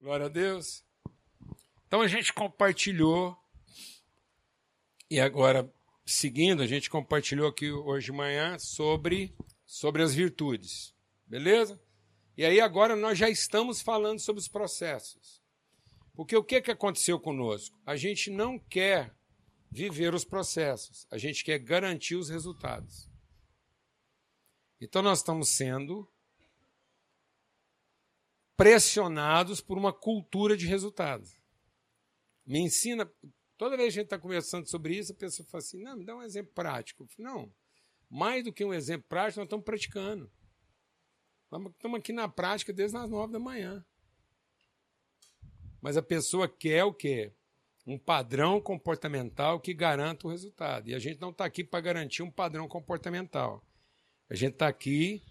[0.00, 0.84] Glória a Deus.
[1.88, 3.36] Então a gente compartilhou,
[5.10, 5.68] e agora,
[6.06, 9.34] seguindo, a gente compartilhou aqui hoje de manhã sobre,
[9.66, 10.94] sobre as virtudes.
[11.26, 11.82] Beleza?
[12.36, 15.42] E aí agora nós já estamos falando sobre os processos.
[16.14, 17.76] Porque o que, que aconteceu conosco?
[17.84, 19.12] A gente não quer
[19.68, 23.10] viver os processos, a gente quer garantir os resultados.
[24.80, 26.08] Então nós estamos sendo
[28.58, 31.40] pressionados por uma cultura de resultados.
[32.44, 33.08] Me ensina.
[33.56, 36.04] Toda vez que a gente está conversando sobre isso, a pessoa fala assim: não, me
[36.04, 37.06] dá um exemplo prático.
[37.06, 37.54] Falo, não,
[38.10, 40.28] mais do que um exemplo prático, nós estamos praticando.
[41.44, 43.84] Estamos aqui na prática desde as nove da manhã.
[45.80, 47.32] Mas a pessoa quer o quê?
[47.86, 50.88] Um padrão comportamental que garanta o resultado.
[50.88, 53.64] E a gente não está aqui para garantir um padrão comportamental.
[54.28, 55.22] A gente está aqui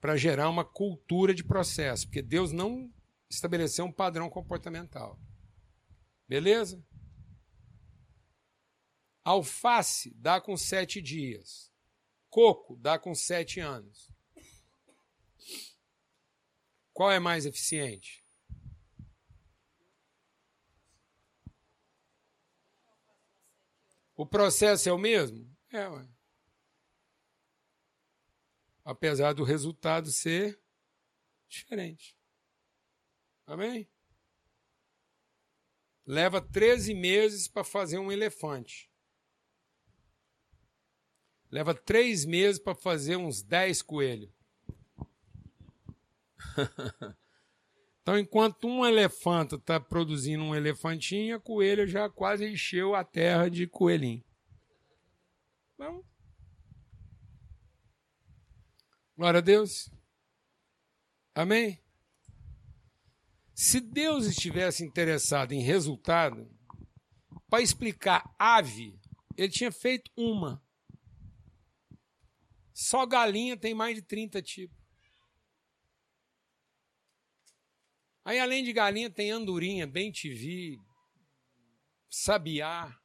[0.00, 2.92] para gerar uma cultura de processo, porque Deus não
[3.28, 5.18] estabeleceu um padrão comportamental.
[6.26, 6.82] Beleza?
[9.24, 11.72] Alface dá com sete dias.
[12.30, 14.10] Coco dá com sete anos.
[16.92, 18.24] Qual é mais eficiente?
[24.16, 25.48] O processo é o mesmo?
[25.70, 26.17] É, ué
[28.88, 30.58] apesar do resultado ser
[31.46, 32.16] diferente.
[33.46, 33.86] Amém?
[36.06, 38.90] Leva 13 meses para fazer um elefante.
[41.50, 44.32] Leva três meses para fazer uns 10 coelhos.
[48.00, 53.50] então, enquanto um elefante está produzindo um elefantinho, a coelha já quase encheu a terra
[53.50, 54.24] de coelhinho.
[55.76, 56.07] Vamos.
[59.18, 59.90] Glória a Deus.
[61.34, 61.82] Amém?
[63.52, 66.48] Se Deus estivesse interessado em resultado,
[67.50, 68.96] para explicar ave,
[69.36, 70.62] ele tinha feito uma.
[72.72, 74.78] Só galinha tem mais de 30 tipos.
[78.24, 80.78] Aí, além de galinha, tem andorinha, bem-te-vi,
[82.08, 82.96] sabiá.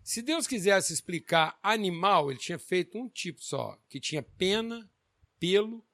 [0.00, 4.88] Se Deus quisesse explicar animal, ele tinha feito um tipo só, que tinha pena,
[5.38, 5.86] pelo,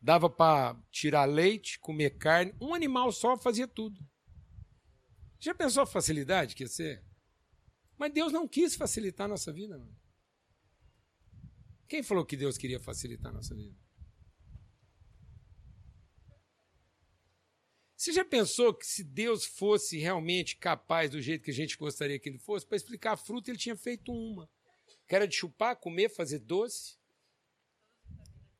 [0.00, 2.54] dava para tirar leite, comer carne.
[2.60, 4.00] Um animal só fazia tudo.
[5.40, 7.04] Já pensou a facilidade que ia ser?
[7.96, 9.78] Mas Deus não quis facilitar a nossa vida.
[9.78, 9.96] Mano.
[11.88, 13.76] Quem falou que Deus queria facilitar a nossa vida?
[17.96, 22.18] Você já pensou que se Deus fosse realmente capaz do jeito que a gente gostaria
[22.18, 24.48] que ele fosse, para explicar a fruta, ele tinha feito uma.
[25.08, 26.96] Que era de chupar, comer, fazer doce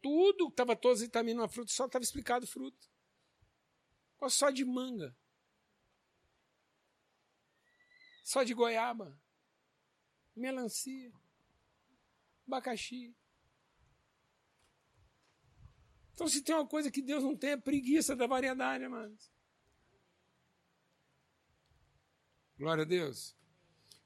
[0.00, 2.88] tudo, estava todas as vitaminas na fruta, só estava explicado fruto.
[4.28, 5.16] Só de manga.
[8.24, 9.18] Só de goiaba.
[10.34, 11.12] Melancia.
[12.46, 13.14] Abacaxi.
[16.14, 19.30] Então, se tem uma coisa que Deus não tem, é preguiça da variedade, amados.
[22.58, 23.36] Glória a Deus.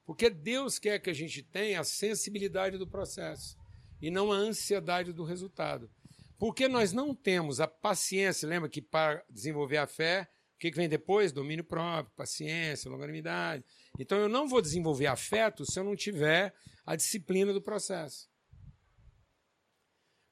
[0.05, 3.62] Porque Deus quer que a gente tenha a sensibilidade do processo
[4.03, 5.89] e não a ansiedade do resultado.
[6.37, 10.89] Porque nós não temos a paciência, lembra que para desenvolver a fé, o que vem
[10.89, 11.31] depois?
[11.31, 13.65] Domínio próprio, paciência, longanimidade.
[13.97, 16.53] Então eu não vou desenvolver afeto se eu não tiver
[16.85, 18.29] a disciplina do processo.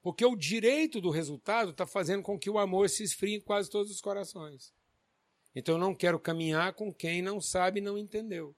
[0.01, 3.69] Porque o direito do resultado está fazendo com que o amor se esfrie em quase
[3.69, 4.73] todos os corações.
[5.55, 8.53] Então eu não quero caminhar com quem não sabe e não entendeu.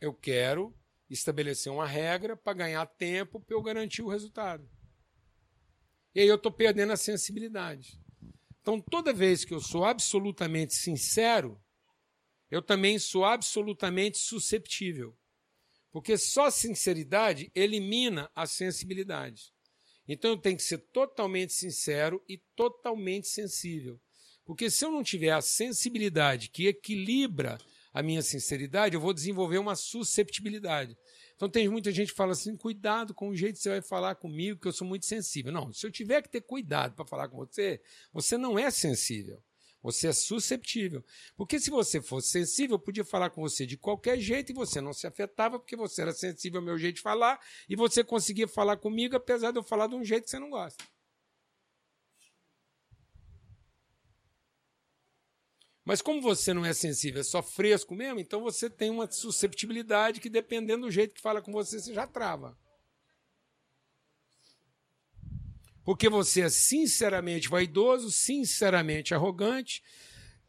[0.00, 0.74] Eu quero
[1.08, 4.68] estabelecer uma regra para ganhar tempo para eu garantir o resultado.
[6.14, 8.00] E aí eu estou perdendo a sensibilidade.
[8.60, 11.60] Então, toda vez que eu sou absolutamente sincero,
[12.50, 15.16] eu também sou absolutamente susceptível.
[15.90, 19.52] Porque só sinceridade elimina a sensibilidade.
[20.06, 24.00] Então eu tenho que ser totalmente sincero e totalmente sensível.
[24.44, 27.58] Porque se eu não tiver a sensibilidade que equilibra
[27.94, 30.98] a minha sinceridade, eu vou desenvolver uma susceptibilidade.
[31.36, 34.16] Então tem muita gente que fala assim: cuidado com o jeito que você vai falar
[34.16, 35.52] comigo, que eu sou muito sensível.
[35.52, 37.80] Não, se eu tiver que ter cuidado para falar com você,
[38.12, 39.40] você não é sensível.
[39.80, 41.04] Você é susceptível.
[41.36, 44.80] Porque se você fosse sensível, eu podia falar com você de qualquer jeito e você
[44.80, 47.38] não se afetava, porque você era sensível ao meu jeito de falar
[47.68, 50.48] e você conseguia falar comigo, apesar de eu falar de um jeito que você não
[50.48, 50.82] gosta.
[55.84, 60.20] Mas como você não é sensível, é só fresco mesmo, então você tem uma susceptibilidade
[60.20, 62.56] que, dependendo do jeito que fala com você, você já trava.
[65.84, 69.82] Porque você é sinceramente vaidoso, sinceramente arrogante,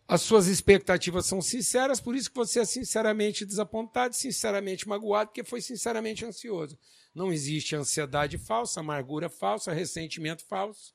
[0.07, 5.43] as suas expectativas são sinceras, por isso que você é sinceramente desapontado, sinceramente magoado, porque
[5.43, 6.77] foi sinceramente ansioso.
[7.13, 10.93] Não existe ansiedade falsa, amargura falsa, ressentimento falso.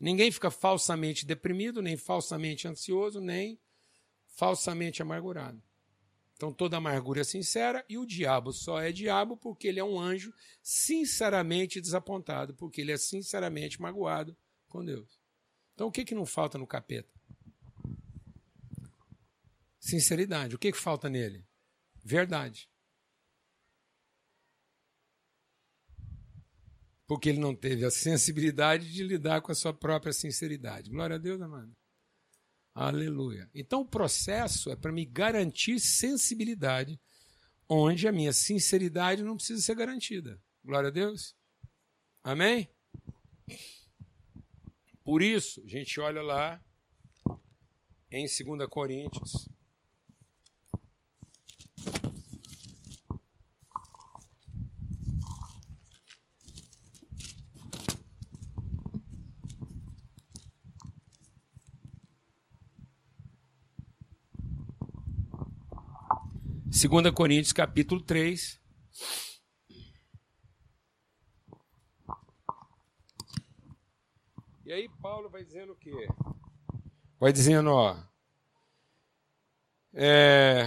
[0.00, 3.58] Ninguém fica falsamente deprimido, nem falsamente ansioso, nem
[4.26, 5.62] falsamente amargurado.
[6.36, 9.98] Então toda amargura é sincera e o diabo só é diabo porque ele é um
[9.98, 14.36] anjo sinceramente desapontado, porque ele é sinceramente magoado
[14.68, 15.20] com Deus.
[15.74, 17.12] Então o que, que não falta no capeta?
[19.78, 20.56] Sinceridade.
[20.56, 21.46] O que, que falta nele?
[22.02, 22.68] Verdade.
[27.06, 30.90] Porque ele não teve a sensibilidade de lidar com a sua própria sinceridade.
[30.90, 31.74] Glória a Deus, amado.
[32.74, 33.48] Aleluia.
[33.54, 36.98] Então o processo é para me garantir sensibilidade,
[37.68, 40.42] onde a minha sinceridade não precisa ser garantida.
[40.64, 41.36] Glória a Deus.
[42.22, 42.68] Amém?
[45.04, 46.64] Por isso, a gente olha lá
[48.10, 49.48] em 2 Coríntios.
[66.74, 68.60] Segunda Coríntios capítulo 3.
[74.66, 76.08] E aí Paulo vai dizendo o quê?
[77.20, 77.96] Vai dizendo, ó,
[79.92, 80.64] é,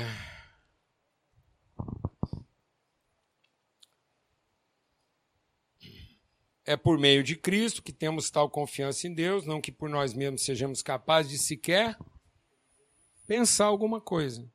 [6.65, 10.13] é por meio de Cristo que temos tal confiança em Deus, não que por nós
[10.13, 11.99] mesmos sejamos capazes de sequer
[13.27, 14.49] pensar alguma coisa.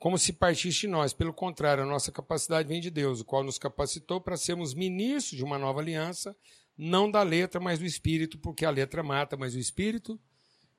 [0.00, 1.12] Como se partisse de nós.
[1.12, 5.36] Pelo contrário, a nossa capacidade vem de Deus, o qual nos capacitou para sermos ministros
[5.36, 6.34] de uma nova aliança,
[6.76, 10.18] não da letra, mas do espírito, porque a letra mata, mas o espírito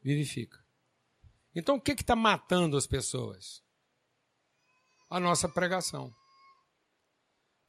[0.01, 0.59] vivifica.
[1.53, 3.63] Então, o que está matando as pessoas?
[5.07, 6.12] A nossa pregação.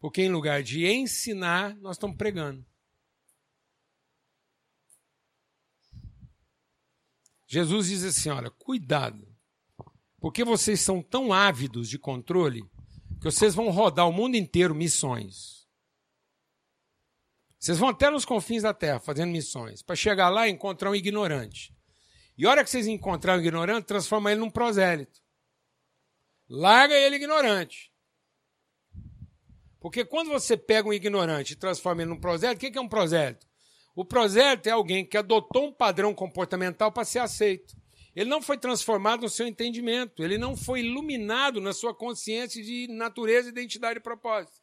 [0.00, 2.64] Porque em lugar de ensinar, nós estamos pregando.
[7.46, 9.31] Jesus diz assim: olha, cuidado,
[10.22, 12.62] porque vocês são tão ávidos de controle
[13.18, 15.66] que vocês vão rodar o mundo inteiro missões.
[17.58, 20.94] Vocês vão até nos confins da terra fazendo missões, para chegar lá e encontrar um
[20.94, 21.74] ignorante.
[22.38, 25.20] E a hora que vocês encontrar um ignorante, transforma ele num prosélito.
[26.48, 27.92] Larga ele ignorante.
[29.80, 32.88] Porque quando você pega um ignorante e transforma ele num prosélito, o que é um
[32.88, 33.44] prosélito?
[33.92, 37.81] O prosélito é alguém que adotou um padrão comportamental para ser aceito.
[38.14, 42.86] Ele não foi transformado no seu entendimento, ele não foi iluminado na sua consciência de
[42.88, 44.60] natureza, identidade e propósito.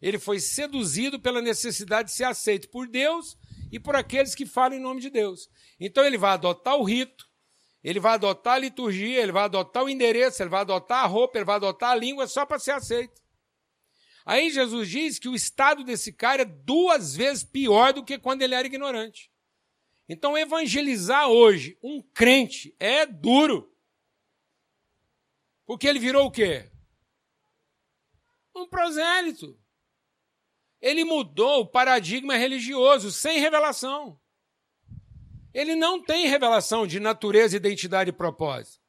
[0.00, 3.36] Ele foi seduzido pela necessidade de ser aceito por Deus
[3.72, 5.48] e por aqueles que falam em nome de Deus.
[5.80, 7.26] Então ele vai adotar o rito,
[7.82, 11.38] ele vai adotar a liturgia, ele vai adotar o endereço, ele vai adotar a roupa,
[11.38, 13.20] ele vai adotar a língua só para ser aceito.
[14.26, 18.42] Aí Jesus diz que o estado desse cara é duas vezes pior do que quando
[18.42, 19.30] ele era ignorante.
[20.08, 23.70] Então, evangelizar hoje um crente é duro.
[25.66, 26.70] Porque ele virou o quê?
[28.56, 29.58] Um prosélito.
[30.80, 34.18] Ele mudou o paradigma religioso sem revelação.
[35.52, 38.80] Ele não tem revelação de natureza, identidade e propósito.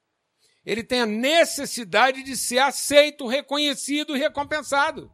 [0.66, 5.12] Ele tem a necessidade de ser aceito, reconhecido e recompensado.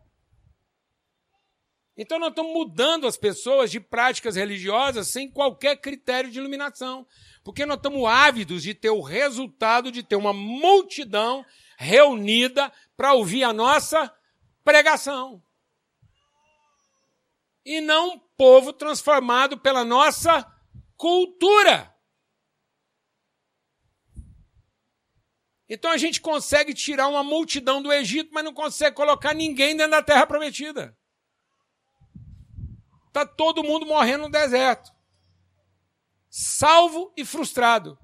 [1.98, 7.08] Então nós estamos mudando as pessoas de práticas religiosas sem qualquer critério de iluminação.
[7.44, 11.46] Porque nós estamos ávidos de ter o resultado de ter uma multidão
[11.78, 14.14] reunida para ouvir a nossa
[14.64, 15.42] pregação.
[17.64, 20.46] E não um povo transformado pela nossa
[20.98, 21.94] cultura.
[25.68, 29.92] Então a gente consegue tirar uma multidão do Egito, mas não consegue colocar ninguém dentro
[29.92, 30.96] da terra prometida.
[33.16, 34.92] Está todo mundo morrendo no deserto.
[36.30, 37.98] Salvo e frustrado.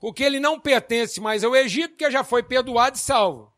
[0.00, 3.54] Porque ele não pertence mais ao Egito, porque já foi perdoado e salvo.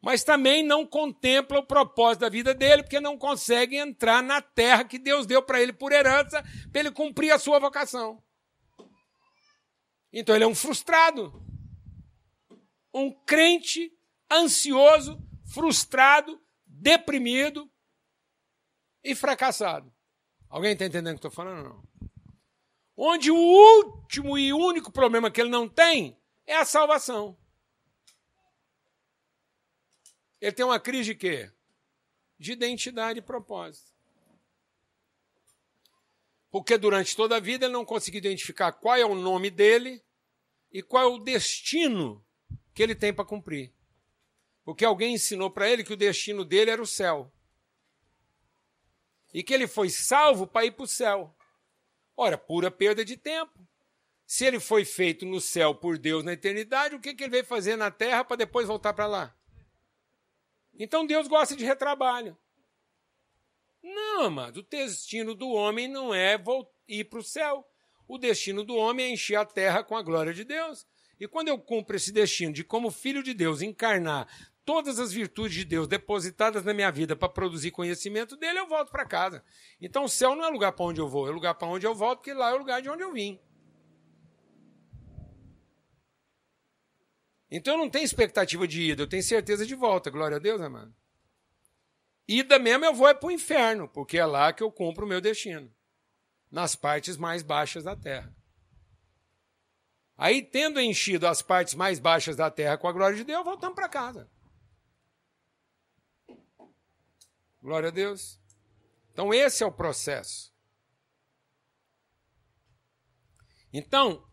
[0.00, 4.84] Mas também não contempla o propósito da vida dele, porque não consegue entrar na terra
[4.84, 8.22] que Deus deu para ele por herança, para ele cumprir a sua vocação.
[10.12, 11.44] Então ele é um frustrado.
[12.94, 13.92] Um crente
[14.30, 17.69] ansioso, frustrado, deprimido,
[19.02, 19.92] e fracassado.
[20.48, 21.64] Alguém está entendendo o que estou falando?
[21.64, 22.10] Não.
[22.96, 27.38] Onde o último e único problema que ele não tem é a salvação.
[30.40, 31.52] Ele tem uma crise de quê?
[32.38, 33.90] De identidade e propósito.
[36.50, 40.02] Porque durante toda a vida ele não conseguiu identificar qual é o nome dele
[40.72, 42.24] e qual é o destino
[42.74, 43.72] que ele tem para cumprir.
[44.64, 47.32] Porque alguém ensinou para ele que o destino dele era o céu.
[49.32, 51.34] E que ele foi salvo para ir para o céu.
[52.16, 53.58] Ora, pura perda de tempo.
[54.26, 57.44] Se ele foi feito no céu por Deus na eternidade, o que, que ele veio
[57.44, 59.34] fazer na terra para depois voltar para lá?
[60.78, 62.36] Então Deus gosta de retrabalho.
[63.82, 66.38] Não, amado, o destino do homem não é
[66.86, 67.66] ir para o céu.
[68.06, 70.86] O destino do homem é encher a terra com a glória de Deus.
[71.18, 74.28] E quando eu cumpro esse destino de, como filho de Deus, encarnar
[74.64, 78.90] todas as virtudes de Deus depositadas na minha vida para produzir conhecimento dele, eu volto
[78.90, 79.44] para casa.
[79.80, 81.94] Então o céu não é lugar para onde eu vou, é lugar para onde eu
[81.94, 83.40] volto, porque lá é o lugar de onde eu vim.
[87.50, 90.10] Então eu não tenho expectativa de ida, eu tenho certeza de volta.
[90.10, 90.94] Glória a Deus, amado.
[92.28, 95.08] Ida mesmo eu vou é para o inferno, porque é lá que eu cumpro o
[95.08, 95.72] meu destino
[96.50, 98.34] nas partes mais baixas da terra.
[100.16, 103.74] Aí, tendo enchido as partes mais baixas da terra com a glória de Deus, voltamos
[103.74, 104.28] para casa.
[107.62, 108.40] Glória a Deus.
[109.12, 110.50] Então, esse é o processo.
[113.72, 114.26] Então,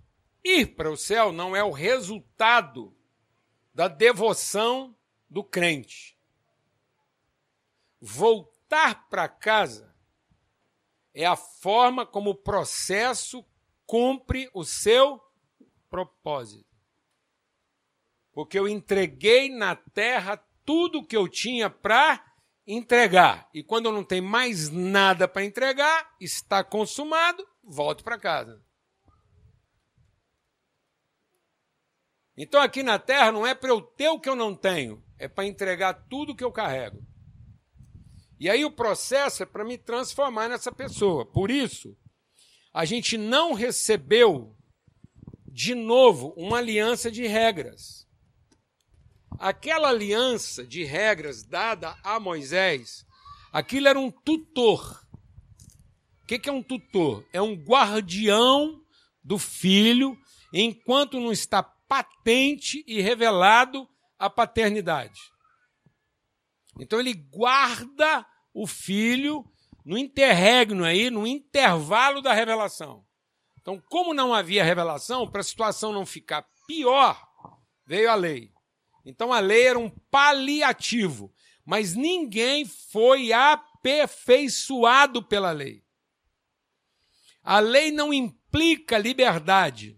[0.43, 2.95] ir para o céu não é o resultado
[3.73, 4.95] da devoção
[5.29, 6.17] do crente.
[7.99, 9.93] Voltar para casa
[11.13, 13.45] é a forma como o processo
[13.85, 15.21] cumpre o seu
[15.89, 16.65] propósito.
[18.31, 22.26] Porque eu entreguei na terra tudo que eu tinha para
[22.67, 23.49] entregar.
[23.53, 28.61] E quando não tenho mais nada para entregar, está consumado, volto para casa.
[32.37, 35.27] Então aqui na terra não é para eu ter o que eu não tenho, é
[35.27, 37.01] para entregar tudo que eu carrego.
[38.39, 41.25] E aí o processo é para me transformar nessa pessoa.
[41.25, 41.97] Por isso,
[42.71, 44.55] a gente não recebeu
[45.47, 48.06] de novo uma aliança de regras.
[49.39, 53.05] Aquela aliança de regras dada a Moisés,
[53.51, 55.05] aquilo era um tutor.
[56.23, 57.25] O que é um tutor?
[57.31, 58.81] É um guardião
[59.23, 60.17] do filho
[60.51, 65.19] enquanto não está patente e revelado a paternidade.
[66.79, 69.45] Então ele guarda o filho
[69.85, 73.05] no interregno aí, no intervalo da revelação.
[73.61, 77.21] Então, como não havia revelação, para a situação não ficar pior,
[77.85, 78.51] veio a lei.
[79.07, 81.33] Então a lei era um paliativo,
[81.63, 85.81] mas ninguém foi aperfeiçoado pela lei.
[87.41, 89.97] A lei não implica liberdade.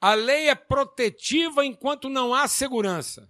[0.00, 3.28] A lei é protetiva enquanto não há segurança.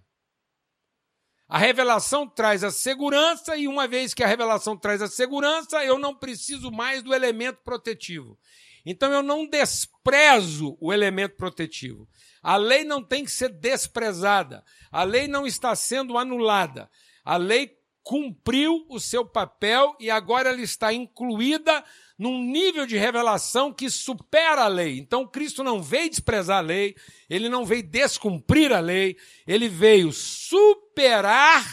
[1.47, 5.97] A revelação traz a segurança, e uma vez que a revelação traz a segurança, eu
[5.97, 8.37] não preciso mais do elemento protetivo.
[8.85, 12.07] Então eu não desprezo o elemento protetivo.
[12.45, 14.63] A lei não tem que ser desprezada.
[14.91, 16.87] A lei não está sendo anulada.
[17.23, 21.83] A lei cumpriu o seu papel e agora ela está incluída
[22.19, 24.99] num nível de revelação que supera a lei.
[24.99, 26.95] Então Cristo não veio desprezar a lei,
[27.27, 31.65] ele não veio descumprir a lei, ele veio superar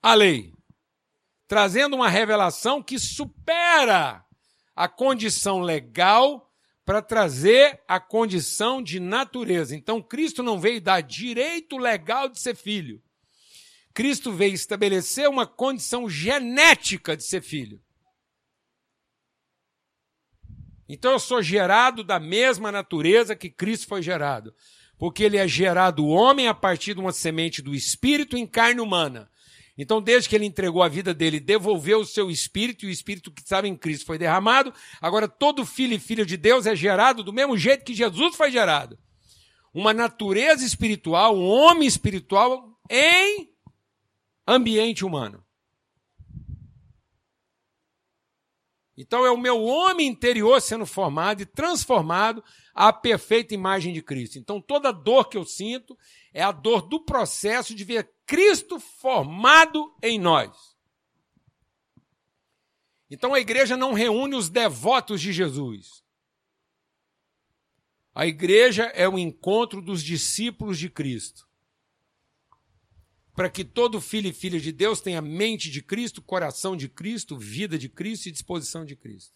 [0.00, 0.54] a lei,
[1.46, 4.24] trazendo uma revelação que supera
[4.74, 6.45] a condição legal
[6.86, 9.74] para trazer a condição de natureza.
[9.74, 13.02] Então, Cristo não veio dar direito legal de ser filho.
[13.92, 17.82] Cristo veio estabelecer uma condição genética de ser filho.
[20.88, 24.54] Então eu sou gerado da mesma natureza que Cristo foi gerado,
[24.96, 29.28] porque ele é gerado homem a partir de uma semente do espírito em carne humana.
[29.78, 33.30] Então, desde que ele entregou a vida dele, devolveu o seu espírito, e o espírito
[33.30, 37.22] que estava em Cristo foi derramado, agora todo filho e filha de Deus é gerado
[37.22, 38.98] do mesmo jeito que Jesus foi gerado.
[39.74, 43.50] Uma natureza espiritual, um homem espiritual em
[44.48, 45.45] ambiente humano.
[48.96, 52.42] Então é o meu homem interior sendo formado e transformado
[52.74, 54.38] à perfeita imagem de Cristo.
[54.38, 55.96] Então toda dor que eu sinto
[56.32, 60.76] é a dor do processo de ver Cristo formado em nós.
[63.10, 66.02] Então a igreja não reúne os devotos de Jesus.
[68.14, 71.45] A igreja é o encontro dos discípulos de Cristo.
[73.36, 77.38] Para que todo filho e filha de Deus tenha mente de Cristo, coração de Cristo,
[77.38, 79.34] vida de Cristo e disposição de Cristo.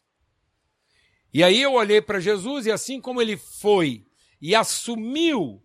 [1.33, 4.05] E aí eu olhei para Jesus e assim como ele foi
[4.41, 5.63] e assumiu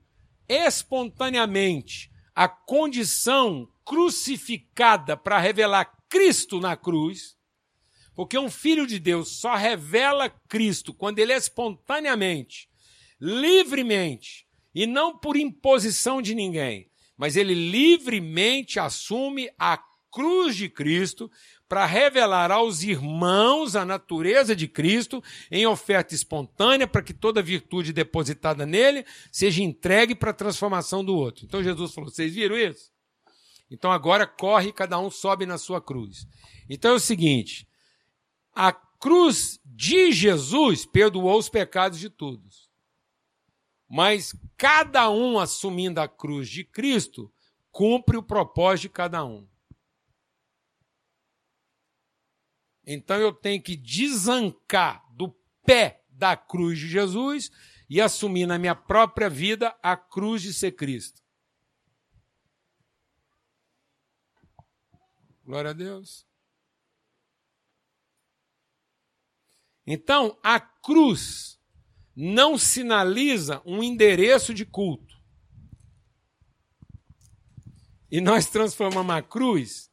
[0.47, 7.35] espontaneamente a condição crucificada para revelar Cristo na cruz,
[8.15, 12.69] Porque um filho de Deus só revela Cristo quando ele espontaneamente,
[13.19, 19.79] livremente, e não por imposição de ninguém, mas ele livremente assume a
[20.11, 21.29] cruz de Cristo
[21.67, 27.91] para revelar aos irmãos a natureza de Cristo em oferta espontânea, para que toda virtude
[27.91, 31.45] depositada nele seja entregue para a transformação do outro.
[31.45, 32.91] Então Jesus falou: vocês viram isso?
[33.69, 36.25] Então agora corre, cada um sobe na sua cruz.
[36.69, 37.67] Então é o seguinte:
[38.53, 42.64] a cruz de Jesus perdoou os pecados de todos.
[43.95, 47.33] Mas cada um assumindo a cruz de Cristo
[47.71, 49.47] cumpre o propósito de cada um.
[52.85, 55.33] Então eu tenho que desancar do
[55.63, 57.49] pé da cruz de Jesus
[57.89, 61.23] e assumir na minha própria vida a cruz de ser Cristo.
[65.45, 66.27] Glória a Deus.
[69.87, 71.55] Então, a cruz
[72.15, 75.15] não sinaliza um endereço de culto.
[78.09, 79.91] E nós transformamos a cruz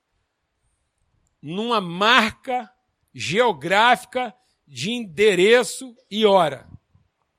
[1.40, 2.70] numa marca
[3.12, 4.34] geográfica
[4.66, 6.68] de endereço e hora.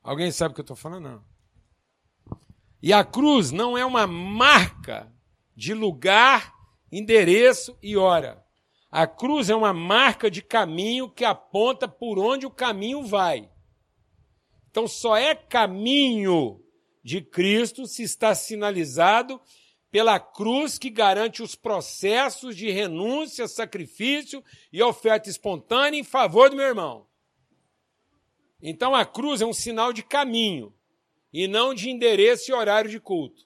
[0.03, 1.03] Alguém sabe o que eu estou falando?
[1.03, 1.33] Não.
[2.81, 5.09] E a cruz não é uma marca
[5.55, 6.53] de lugar,
[6.91, 8.43] endereço e hora.
[8.91, 13.49] A cruz é uma marca de caminho que aponta por onde o caminho vai.
[14.73, 16.59] Então só é caminho
[17.03, 19.39] de Cristo se está sinalizado
[19.91, 26.55] pela cruz que garante os processos de renúncia, sacrifício e oferta espontânea em favor do
[26.55, 27.05] meu irmão.
[28.63, 30.73] Então a cruz é um sinal de caminho
[31.31, 33.45] e não de endereço e horário de culto.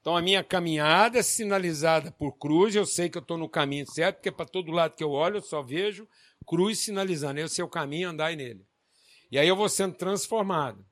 [0.00, 3.90] Então a minha caminhada é sinalizada por cruz, eu sei que eu estou no caminho
[3.90, 6.08] certo, porque para todo lado que eu olho eu só vejo
[6.46, 8.64] cruz sinalizando, é o seu caminho, andai nele.
[9.34, 10.86] E aí eu vou sendo transformado.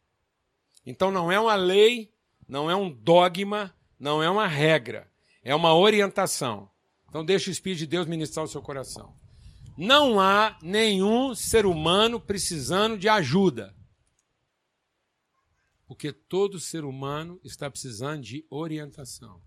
[0.84, 2.12] Então não é uma lei
[2.52, 5.10] não é um dogma, não é uma regra,
[5.42, 6.70] é uma orientação.
[7.08, 9.16] Então deixa o Espírito de Deus ministrar o seu coração.
[9.74, 13.74] Não há nenhum ser humano precisando de ajuda.
[15.86, 19.40] Porque todo ser humano está precisando de orientação.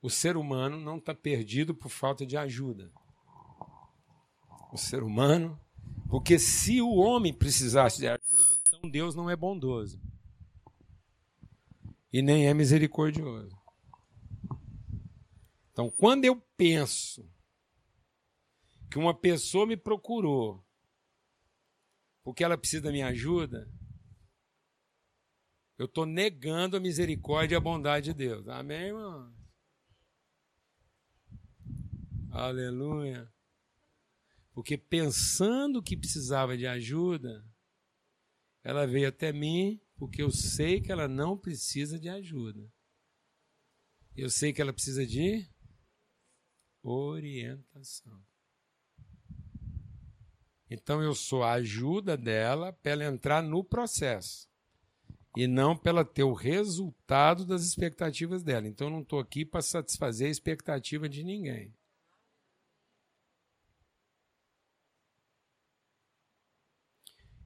[0.00, 2.90] O ser humano não está perdido por falta de ajuda.
[4.72, 5.58] O ser humano,
[6.08, 10.00] porque se o homem precisasse de ajuda, então Deus não é bondoso.
[12.12, 13.56] E nem é misericordioso.
[15.72, 17.28] Então, quando eu penso
[18.90, 20.64] que uma pessoa me procurou
[22.22, 23.68] porque ela precisa da minha ajuda,
[25.78, 28.46] eu estou negando a misericórdia e a bondade de Deus.
[28.48, 29.32] Amém, irmão?
[32.30, 33.32] Aleluia.
[34.52, 37.44] Porque pensando que precisava de ajuda,
[38.62, 42.70] ela veio até mim porque eu sei que ela não precisa de ajuda.
[44.16, 45.46] Eu sei que ela precisa de
[46.82, 48.20] orientação.
[50.68, 54.48] Então eu sou a ajuda dela para ela entrar no processo
[55.36, 58.66] e não para ela ter o resultado das expectativas dela.
[58.68, 61.74] Então eu não estou aqui para satisfazer a expectativa de ninguém.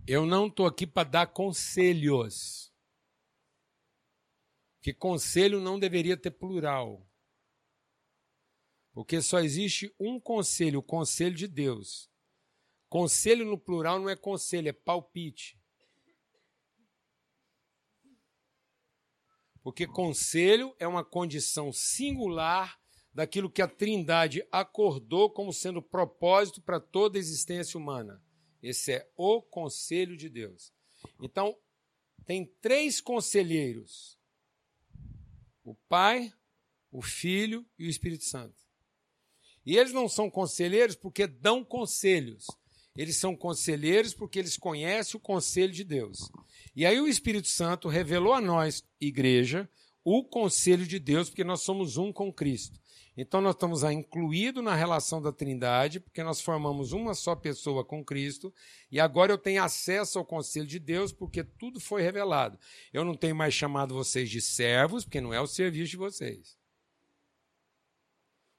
[0.06, 2.70] Eu não estou aqui para dar conselhos.
[4.82, 7.08] Que conselho não deveria ter plural.
[8.92, 12.10] Porque só existe um conselho, o conselho de Deus.
[12.88, 15.58] Conselho no plural não é conselho, é palpite.
[19.62, 22.78] Porque conselho é uma condição singular
[23.12, 28.23] daquilo que a Trindade acordou como sendo propósito para toda a existência humana.
[28.64, 30.72] Esse é o conselho de Deus.
[31.20, 31.54] Então,
[32.24, 34.18] tem três conselheiros:
[35.62, 36.32] o Pai,
[36.90, 38.56] o Filho e o Espírito Santo.
[39.66, 42.46] E eles não são conselheiros porque dão conselhos.
[42.96, 46.30] Eles são conselheiros porque eles conhecem o conselho de Deus.
[46.74, 49.68] E aí o Espírito Santo revelou a nós, igreja,
[50.02, 52.80] o conselho de Deus, porque nós somos um com Cristo.
[53.16, 58.04] Então nós estamos incluídos na relação da Trindade, porque nós formamos uma só pessoa com
[58.04, 58.52] Cristo,
[58.90, 62.58] e agora eu tenho acesso ao conselho de Deus, porque tudo foi revelado.
[62.92, 66.58] Eu não tenho mais chamado vocês de servos, porque não é o serviço de vocês.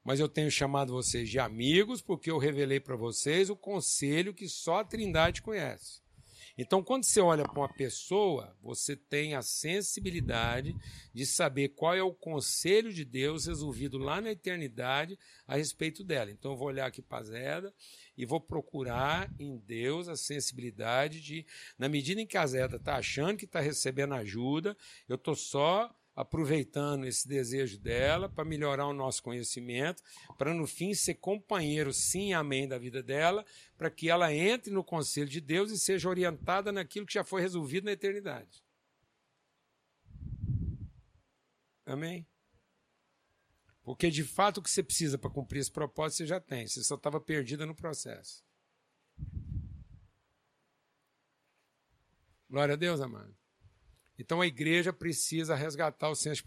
[0.02, 4.48] Mas eu tenho chamado vocês de amigos, porque eu revelei para vocês o conselho que
[4.48, 6.05] só a Trindade conhece.
[6.58, 10.74] Então, quando você olha para uma pessoa, você tem a sensibilidade
[11.14, 16.32] de saber qual é o conselho de Deus resolvido lá na eternidade a respeito dela.
[16.32, 17.74] Então, eu vou olhar aqui para Zeda
[18.18, 21.46] e vou procurar em Deus a sensibilidade de,
[21.78, 24.78] na medida em que a Zeda está achando que está recebendo ajuda,
[25.10, 30.02] eu estou só aproveitando esse desejo dela para melhorar o nosso conhecimento,
[30.38, 33.46] para no fim ser companheiro, sim, amém, da vida dela,
[33.78, 37.42] para que ela entre no conselho de Deus e seja orientada naquilo que já foi
[37.42, 38.64] resolvido na eternidade.
[41.86, 42.26] Amém?
[43.84, 46.84] Porque de fato o que você precisa para cumprir esse propósito você já tem, você
[46.84, 48.44] só estava perdida no processo.
[52.50, 53.36] Glória a Deus, amado.
[54.18, 56.44] Então a igreja precisa resgatar o senso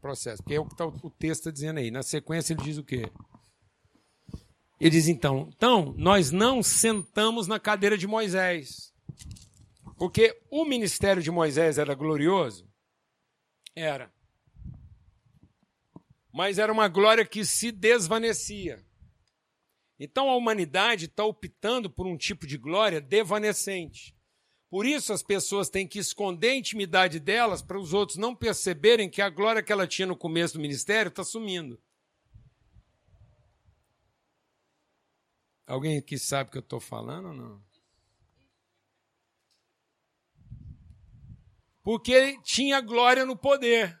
[0.00, 1.90] processo, porque é o que tá, o texto está dizendo aí.
[1.90, 3.10] Na sequência ele diz o quê?
[4.80, 8.94] Ele diz então, então nós não sentamos na cadeira de Moisés,
[9.98, 12.66] porque o ministério de Moisés era glorioso,
[13.76, 14.10] era,
[16.32, 18.82] mas era uma glória que se desvanecia.
[19.98, 24.16] Então a humanidade está optando por um tipo de glória devanecente.
[24.70, 29.10] Por isso as pessoas têm que esconder a intimidade delas para os outros não perceberem
[29.10, 31.82] que a glória que ela tinha no começo do ministério está sumindo.
[35.66, 37.62] Alguém aqui sabe o que eu estou falando ou não?
[41.82, 44.00] Porque tinha glória no poder.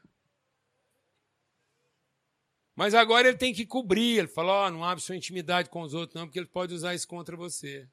[2.76, 4.18] Mas agora ele tem que cobrir.
[4.18, 6.94] Ele fala: oh, não abre sua intimidade com os outros, não, porque ele pode usar
[6.94, 7.88] isso contra você.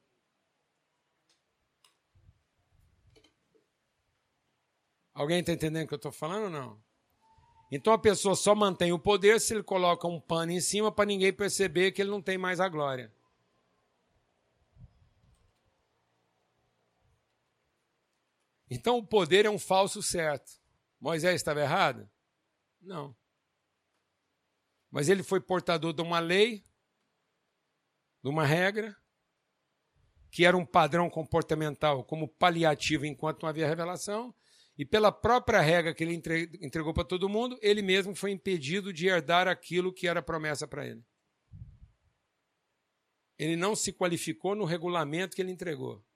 [5.18, 6.80] Alguém está entendendo o que eu estou falando ou não?
[7.72, 11.06] Então a pessoa só mantém o poder se ele coloca um pano em cima para
[11.06, 13.12] ninguém perceber que ele não tem mais a glória.
[18.70, 20.52] Então o poder é um falso certo.
[21.00, 22.08] Moisés estava errado?
[22.80, 23.12] Não.
[24.88, 26.62] Mas ele foi portador de uma lei,
[28.22, 28.96] de uma regra,
[30.30, 34.32] que era um padrão comportamental como paliativo enquanto não havia revelação,
[34.78, 39.08] e pela própria regra que ele entregou para todo mundo, ele mesmo foi impedido de
[39.08, 41.04] herdar aquilo que era promessa para ele.
[43.36, 46.06] Ele não se qualificou no regulamento que ele entregou.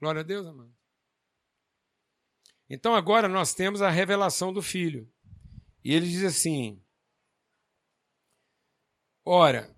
[0.00, 0.74] Glória a Deus, amado.
[2.68, 5.10] Então agora nós temos a revelação do Filho.
[5.84, 6.82] E ele diz assim:
[9.22, 9.74] Ora,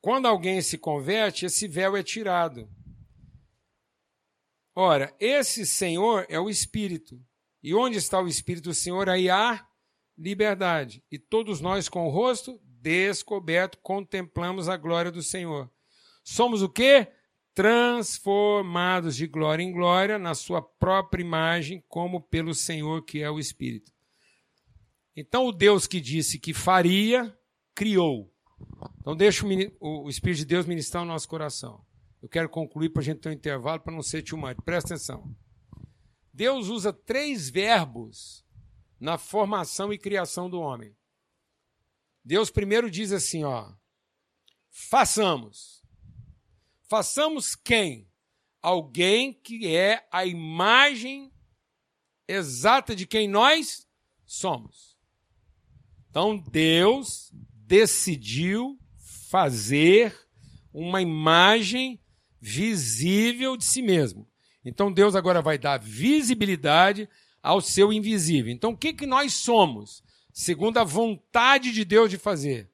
[0.00, 2.68] quando alguém se converte, esse véu é tirado.
[4.74, 7.20] Ora, esse Senhor é o Espírito.
[7.62, 9.66] E onde está o Espírito do Senhor, aí há
[10.16, 11.04] liberdade.
[11.10, 15.70] E todos nós, com o rosto descoberto, contemplamos a glória do Senhor.
[16.24, 17.08] Somos o quê?
[17.54, 23.38] Transformados de glória em glória na sua própria imagem, como pelo Senhor que é o
[23.38, 23.92] Espírito.
[25.14, 27.36] Então, o Deus que disse que faria,
[27.74, 28.32] criou.
[29.00, 29.44] Então, deixa
[29.78, 31.84] o Espírito de Deus ministrar o nosso coração.
[32.22, 34.38] Eu quero concluir para a gente ter um intervalo para não ser too.
[34.64, 35.36] Presta atenção.
[36.32, 38.46] Deus usa três verbos
[38.98, 40.96] na formação e criação do homem.
[42.24, 43.74] Deus primeiro diz assim, ó:
[44.70, 45.82] façamos.
[46.88, 48.08] Façamos quem?
[48.60, 51.32] Alguém que é a imagem
[52.28, 53.88] exata de quem nós
[54.24, 54.96] somos.
[56.08, 58.78] Então Deus decidiu
[59.28, 60.16] fazer
[60.72, 62.01] uma imagem
[62.42, 64.28] visível de si mesmo.
[64.64, 67.08] Então Deus agora vai dar visibilidade
[67.40, 68.52] ao seu invisível.
[68.52, 70.02] Então o que, que nós somos?
[70.32, 72.68] Segundo a vontade de Deus de fazer.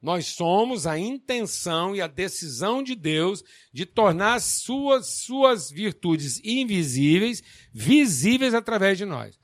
[0.00, 7.42] Nós somos a intenção e a decisão de Deus de tornar suas, suas virtudes invisíveis
[7.72, 9.38] visíveis através de nós.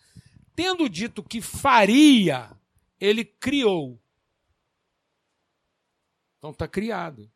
[0.57, 2.51] Tendo dito que faria,
[2.99, 4.01] ele criou.
[6.39, 7.31] Então está criado.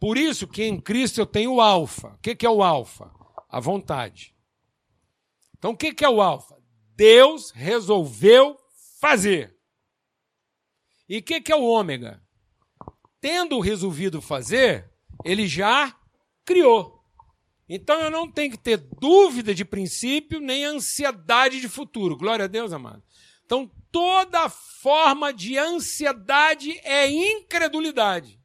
[0.00, 2.14] Por isso que em Cristo eu tenho o alfa.
[2.14, 3.12] O que é o alfa?
[3.50, 4.34] A vontade.
[5.58, 6.56] Então o que é o alfa?
[6.96, 8.58] Deus resolveu
[8.98, 9.54] fazer.
[11.06, 12.22] E o que é o ômega?
[13.20, 14.90] Tendo resolvido fazer,
[15.22, 15.94] ele já
[16.46, 17.04] criou.
[17.68, 22.16] Então eu não tenho que ter dúvida de princípio nem ansiedade de futuro.
[22.16, 23.02] Glória a Deus, amado.
[23.44, 28.39] Então toda forma de ansiedade é incredulidade.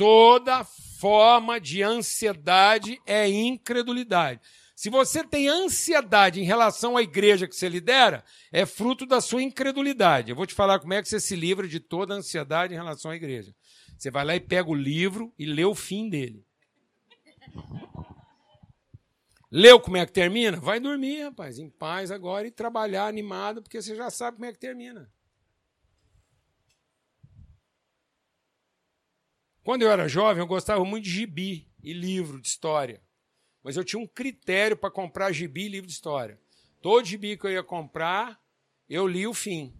[0.00, 4.40] Toda forma de ansiedade é incredulidade.
[4.74, 9.42] Se você tem ansiedade em relação à igreja que você lidera, é fruto da sua
[9.42, 10.30] incredulidade.
[10.30, 13.10] Eu vou te falar como é que você se livra de toda ansiedade em relação
[13.10, 13.54] à igreja.
[13.98, 16.46] Você vai lá e pega o livro e lê o fim dele.
[19.50, 20.58] Leu como é que termina?
[20.58, 24.52] Vai dormir, rapaz, em paz agora e trabalhar animado, porque você já sabe como é
[24.54, 25.12] que termina.
[29.62, 33.02] Quando eu era jovem, eu gostava muito de gibi e livro de história.
[33.62, 36.40] Mas eu tinha um critério para comprar gibi e livro de história.
[36.80, 38.40] Todo gibi que eu ia comprar,
[38.88, 39.74] eu li o fim.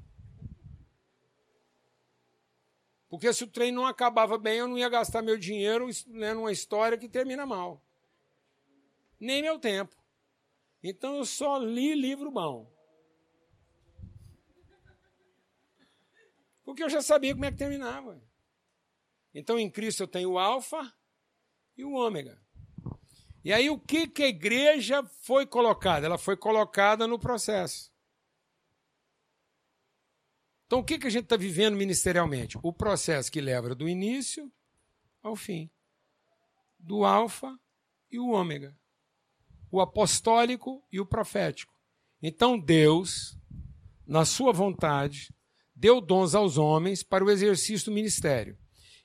[3.08, 6.52] Porque se o trem não acabava bem, eu não ia gastar meu dinheiro lendo uma
[6.52, 7.82] história que termina mal.
[9.18, 9.96] Nem meu tempo.
[10.82, 12.70] Então eu só li livro bom.
[16.64, 18.22] Porque eu já sabia como é que terminava.
[19.34, 20.92] Então em Cristo eu tenho o alfa
[21.76, 22.40] e o ômega.
[23.44, 26.06] E aí o que, que a igreja foi colocada?
[26.06, 27.90] Ela foi colocada no processo.
[30.66, 32.58] Então o que, que a gente está vivendo ministerialmente?
[32.62, 34.52] O processo que leva do início
[35.22, 35.70] ao fim.
[36.78, 37.58] Do alfa
[38.10, 38.76] e o ômega.
[39.70, 41.72] O apostólico e o profético.
[42.22, 43.38] Então Deus,
[44.06, 45.32] na sua vontade,
[45.74, 48.58] deu dons aos homens para o exercício do ministério.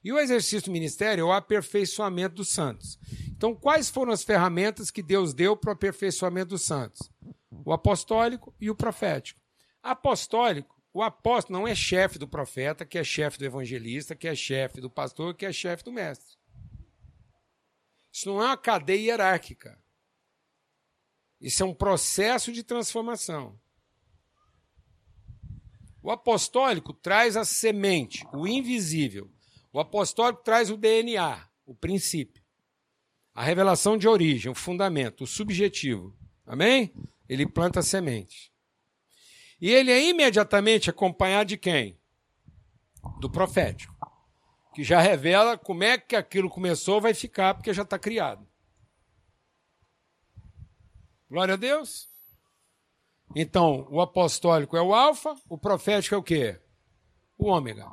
[0.05, 2.99] E o exercício do ministério é o aperfeiçoamento dos santos.
[3.27, 7.11] Então, quais foram as ferramentas que Deus deu para o aperfeiçoamento dos santos?
[7.65, 9.41] O apostólico e o profético.
[9.81, 14.35] Apostólico, o apóstolo não é chefe do profeta, que é chefe do evangelista, que é
[14.35, 16.37] chefe do pastor, que é chefe do mestre.
[18.13, 19.75] Isso não é uma cadeia hierárquica.
[21.41, 23.59] Isso é um processo de transformação.
[26.03, 29.31] O apostólico traz a semente, o invisível,
[29.75, 32.41] o apostólico traz o DNA, o princípio.
[33.33, 36.15] A revelação de origem, o fundamento, o subjetivo.
[36.45, 36.93] Amém?
[37.27, 38.53] Ele planta a semente.
[39.59, 41.99] E ele é imediatamente acompanhado de quem?
[43.19, 43.93] Do profético.
[44.73, 48.47] Que já revela como é que aquilo começou, vai ficar, porque já está criado.
[51.29, 52.07] Glória a Deus.
[53.35, 56.61] Então, o apostólico é o alfa, o profético é o quê?
[57.37, 57.85] O ômega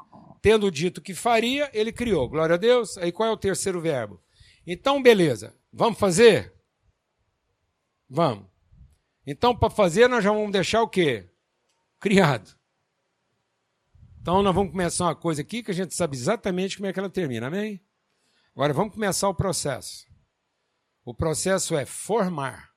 [0.43, 2.29] tendo dito que faria, ele criou.
[2.29, 2.99] Glória a Deus.
[2.99, 4.21] Aí qual é o terceiro verbo?
[4.67, 5.57] Então, beleza.
[5.73, 6.53] Vamos fazer?
[8.11, 8.47] Vamos.
[9.25, 11.31] Então, para fazer, nós já vamos deixar o quê?
[12.01, 12.51] Criado.
[14.21, 16.99] Então, nós vamos começar uma coisa aqui que a gente sabe exatamente como é que
[16.99, 17.81] ela termina, amém?
[18.55, 20.07] Agora, vamos começar o processo.
[21.05, 22.73] O processo é formar.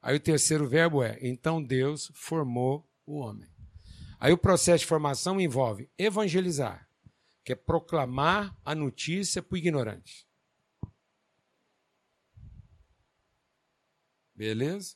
[0.00, 3.51] Aí o terceiro verbo é: então Deus formou o homem.
[4.22, 6.88] Aí o processo de formação envolve evangelizar,
[7.44, 10.28] que é proclamar a notícia para o ignorante.
[14.32, 14.94] Beleza?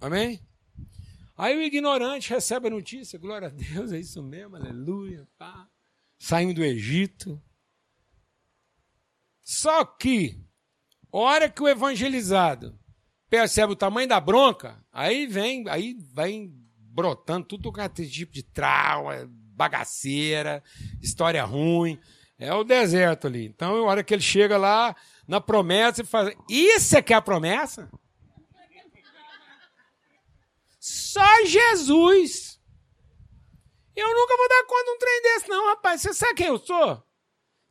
[0.00, 0.40] Amém?
[1.36, 5.68] Aí o ignorante recebe a notícia, glória a Deus, é isso mesmo, aleluia, pá.
[6.16, 7.42] Saímos do Egito.
[9.42, 10.40] Só que,
[11.10, 12.78] hora que o evangelizado
[13.28, 16.65] percebe o tamanho da bronca, aí vem, aí vem
[16.96, 20.64] brotando tudo com aquele tipo de trauma, bagaceira,
[21.02, 22.00] história ruim.
[22.38, 23.46] É o deserto ali.
[23.46, 24.96] Então, a hora que ele chega lá
[25.28, 27.90] na promessa, ele fala: Isso é que é a promessa?
[30.80, 32.58] Só Jesus.
[33.94, 36.00] Eu nunca vou dar conta de um trem desse, não, rapaz.
[36.00, 37.05] Você sabe quem eu sou?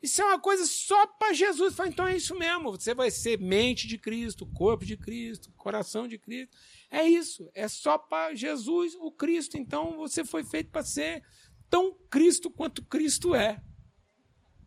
[0.01, 1.75] Isso é uma coisa só para Jesus.
[1.75, 2.71] Fala, então é isso mesmo.
[2.71, 6.55] Você vai ser mente de Cristo, corpo de Cristo, coração de Cristo.
[6.91, 7.49] É isso.
[7.53, 9.57] É só para Jesus, o Cristo.
[9.57, 11.23] Então você foi feito para ser
[11.69, 13.61] tão Cristo quanto Cristo é.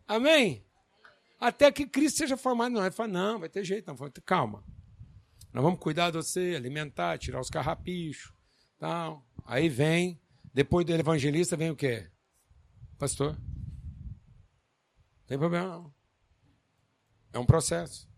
[0.07, 0.65] Amém?
[1.39, 2.73] Até que Cristo seja formado.
[2.73, 4.11] Não, ele fala, não, vai ter jeito, não.
[4.25, 4.63] Calma.
[5.53, 8.33] Nós vamos cuidar de você, alimentar, tirar os carrapichos.
[8.77, 9.25] Tal.
[9.45, 10.19] Aí vem,
[10.53, 12.09] depois do evangelista, vem o quê?
[12.97, 13.37] Pastor
[15.29, 15.93] tem problema não.
[17.31, 18.09] É um processo.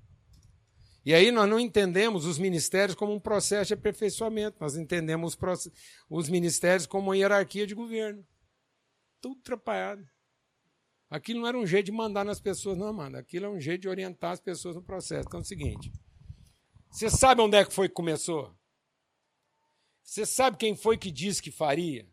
[1.03, 5.37] E aí nós não entendemos os ministérios como um processo de aperfeiçoamento, nós entendemos
[6.09, 8.25] os ministérios como uma hierarquia de governo.
[9.19, 10.07] Tudo atrapalhado.
[11.09, 13.17] Aquilo não era um jeito de mandar nas pessoas, não, mano.
[13.17, 15.27] Aquilo é um jeito de orientar as pessoas no processo.
[15.27, 15.91] Então é o seguinte:
[16.89, 18.57] você sabe onde é que foi que começou?
[20.01, 22.09] Você sabe quem foi que disse que faria?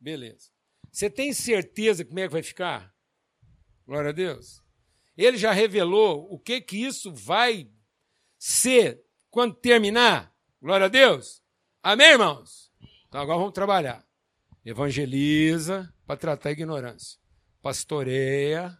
[0.00, 0.50] Beleza.
[0.90, 2.94] Você tem certeza como é que vai ficar?
[3.92, 4.64] Glória a Deus.
[5.14, 7.70] Ele já revelou o que que isso vai
[8.38, 10.34] ser quando terminar.
[10.62, 11.42] Glória a Deus.
[11.82, 12.72] Amém, irmãos?
[13.06, 14.02] Então agora vamos trabalhar.
[14.64, 17.20] Evangeliza para tratar a ignorância.
[17.60, 18.74] Pastoreia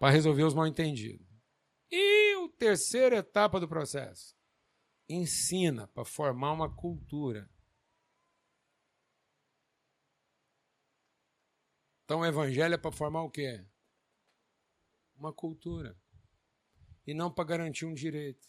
[0.00, 1.24] para resolver os mal entendidos.
[1.92, 4.34] E a terceira etapa do processo?
[5.08, 7.48] Ensina para formar uma cultura.
[12.04, 13.64] Então o evangelho é para formar o quê?
[15.16, 15.96] Uma cultura.
[17.06, 18.46] E não para garantir um direito.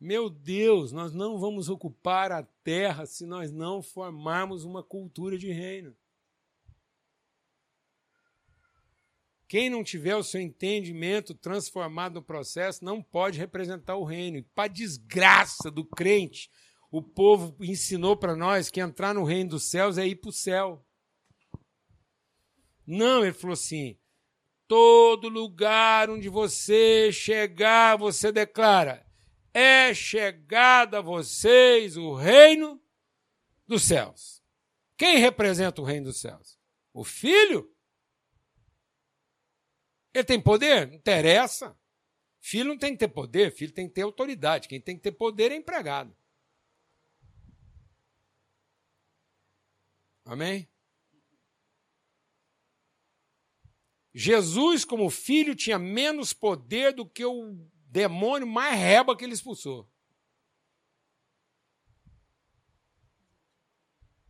[0.00, 5.50] Meu Deus, nós não vamos ocupar a terra se nós não formarmos uma cultura de
[5.50, 5.96] reino.
[9.48, 14.44] Quem não tiver o seu entendimento transformado no processo não pode representar o reino.
[14.54, 16.50] Para desgraça do crente,
[16.90, 20.32] o povo ensinou para nós que entrar no reino dos céus é ir para o
[20.32, 20.84] céu.
[22.90, 23.98] Não, ele falou assim:
[24.66, 29.06] todo lugar onde você chegar, você declara:
[29.52, 32.82] é chegado a vocês o reino
[33.66, 34.42] dos céus.
[34.96, 36.58] Quem representa o reino dos céus?
[36.94, 37.70] O filho?
[40.14, 40.90] Ele tem poder?
[40.90, 41.78] Interessa.
[42.40, 44.66] Filho não tem que ter poder, filho tem que ter autoridade.
[44.66, 46.16] Quem tem que ter poder é empregado.
[50.24, 50.66] Amém?
[54.20, 59.88] Jesus, como filho, tinha menos poder do que o demônio mais reba que ele expulsou.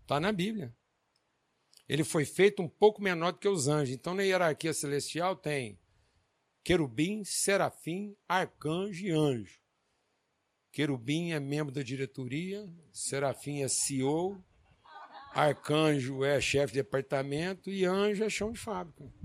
[0.03, 0.77] Está na Bíblia.
[1.89, 3.95] Ele foi feito um pouco menor do que os anjos.
[3.95, 5.81] Então, na hierarquia celestial tem
[6.63, 9.59] querubim, serafim, arcanjo e anjo.
[10.71, 14.39] Querubim é membro da diretoria, serafim é CEO,
[15.33, 19.18] arcanjo é chefe de departamento e anjo é chão de fábrica.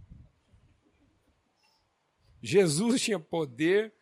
[2.43, 3.93] Jesus tinha poder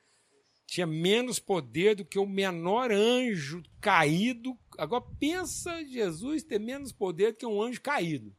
[0.72, 4.58] tinha menos poder do que o menor anjo caído.
[4.78, 8.34] Agora pensa Jesus ter menos poder do que um anjo caído.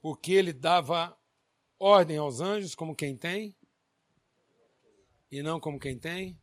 [0.00, 1.16] Porque ele dava
[1.78, 3.54] ordem aos anjos como quem tem
[5.30, 6.36] e não como quem tem,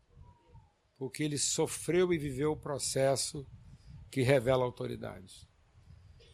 [0.96, 3.46] porque ele sofreu e viveu o processo
[4.10, 5.46] que revela autoridade.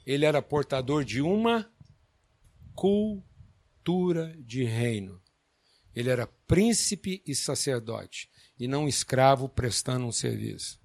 [0.09, 1.71] Ele era portador de uma
[2.73, 5.21] cultura de reino.
[5.93, 10.81] Ele era príncipe e sacerdote, e não escravo prestando um serviço.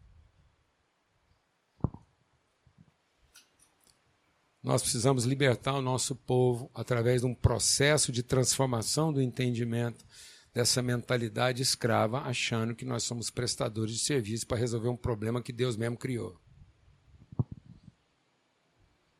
[4.62, 10.04] Nós precisamos libertar o nosso povo através de um processo de transformação do entendimento
[10.52, 15.50] dessa mentalidade escrava, achando que nós somos prestadores de serviço para resolver um problema que
[15.50, 16.43] Deus mesmo criou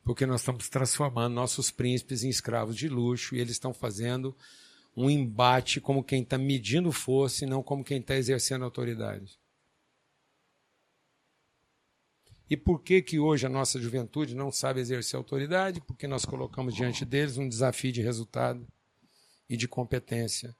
[0.05, 4.37] porque nós estamos transformando nossos príncipes em escravos de luxo e eles estão fazendo
[4.95, 9.39] um embate como quem está medindo força e não como quem está exercendo autoridade.
[12.47, 15.81] E por que que hoje a nossa juventude não sabe exercer autoridade?
[15.81, 18.65] Porque nós colocamos diante deles um desafio de resultado
[19.49, 20.55] e de competência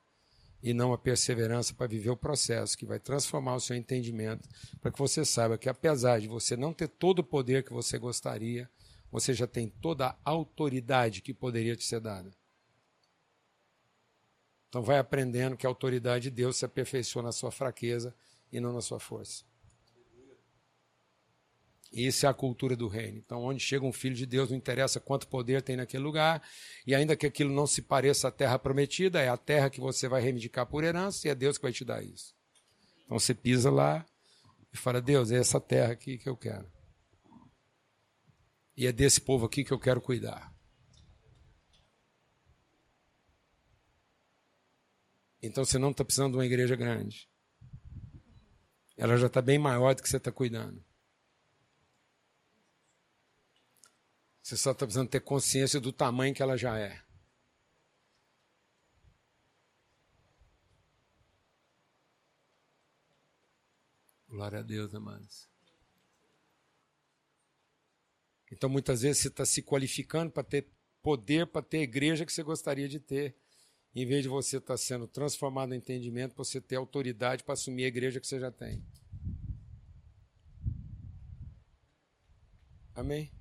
[0.64, 4.50] e não a perseverança para viver o processo que vai transformar o seu entendimento
[4.82, 8.00] para que você saiba que apesar de você não ter todo o poder que você
[8.00, 8.68] gostaria,
[9.16, 12.32] você já tem toda a autoridade que poderia te ser dada.
[14.68, 18.14] Então vai aprendendo que a autoridade de Deus se aperfeiçoa na sua fraqueza
[18.52, 19.46] e não na sua força.
[21.94, 23.20] Isso é a cultura do reino.
[23.20, 26.46] Então, onde chega um filho de Deus, não interessa quanto poder tem naquele lugar,
[26.86, 30.10] e ainda que aquilo não se pareça à terra prometida, é a terra que você
[30.10, 32.36] vai reivindicar por herança, e é Deus que vai te dar isso.
[33.06, 34.06] Então você pisa lá
[34.74, 36.75] e fala: Deus, é essa terra aqui que eu quero.
[38.78, 40.54] E é desse povo aqui que eu quero cuidar.
[45.42, 47.30] Então você não está precisando de uma igreja grande.
[48.98, 50.84] Ela já está bem maior do que você está cuidando.
[54.42, 57.04] Você só está precisando ter consciência do tamanho que ela já é.
[64.28, 65.55] Glória a Deus, amados.
[68.52, 70.68] Então, muitas vezes, você está se qualificando para ter
[71.02, 73.36] poder, para ter a igreja que você gostaria de ter,
[73.94, 77.86] em vez de você estar tá sendo transformado no entendimento, você ter autoridade para assumir
[77.86, 78.84] a igreja que você já tem.
[82.96, 83.32] Amém?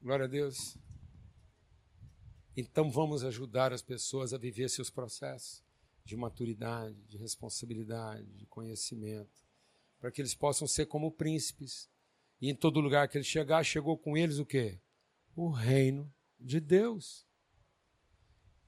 [0.00, 0.78] Glória a Deus.
[2.56, 5.62] Então vamos ajudar as pessoas a viver seus processos
[6.04, 9.44] de maturidade, de responsabilidade, de conhecimento,
[10.00, 11.91] para que eles possam ser como príncipes
[12.42, 14.80] e em todo lugar que ele chegar, chegou com eles o quê?
[15.36, 17.24] O reino de Deus.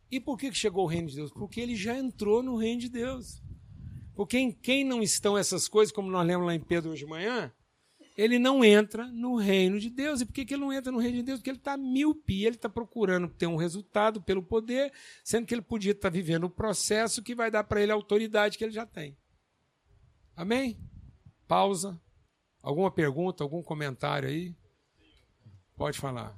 [0.08, 1.32] E por que chegou o reino de Deus?
[1.32, 3.42] Porque ele já entrou no reino de Deus.
[4.14, 7.10] Porque em quem não estão essas coisas, como nós lemos lá em Pedro hoje de
[7.10, 7.52] manhã,
[8.16, 10.20] ele não entra no reino de Deus.
[10.20, 11.40] E por que, que ele não entra no reino de Deus?
[11.40, 14.92] Porque ele está míope, ele está procurando ter um resultado pelo poder,
[15.24, 17.96] sendo que ele podia estar tá vivendo o processo que vai dar para ele a
[17.96, 19.18] autoridade que ele já tem.
[20.36, 20.78] Amém?
[21.48, 22.00] Pausa.
[22.64, 24.56] Alguma pergunta, algum comentário aí?
[25.76, 26.34] Pode falar.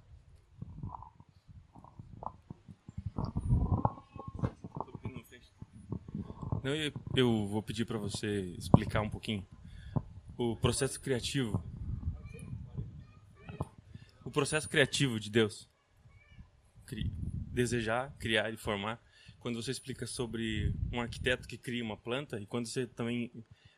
[6.64, 6.74] Não,
[7.14, 9.46] eu vou pedir para você explicar um pouquinho
[10.36, 11.62] o processo criativo.
[14.24, 15.70] O processo criativo de Deus.
[17.52, 19.00] Desejar, criar e formar.
[19.38, 23.30] Quando você explica sobre um arquiteto que cria uma planta e quando você também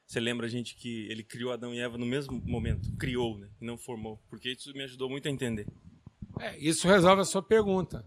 [0.08, 3.50] você lembra a gente que ele criou Adão e Eva no mesmo momento, criou, né,
[3.60, 5.66] não formou, porque isso me ajudou muito a entender.
[6.40, 8.02] É, isso resolve a sua pergunta.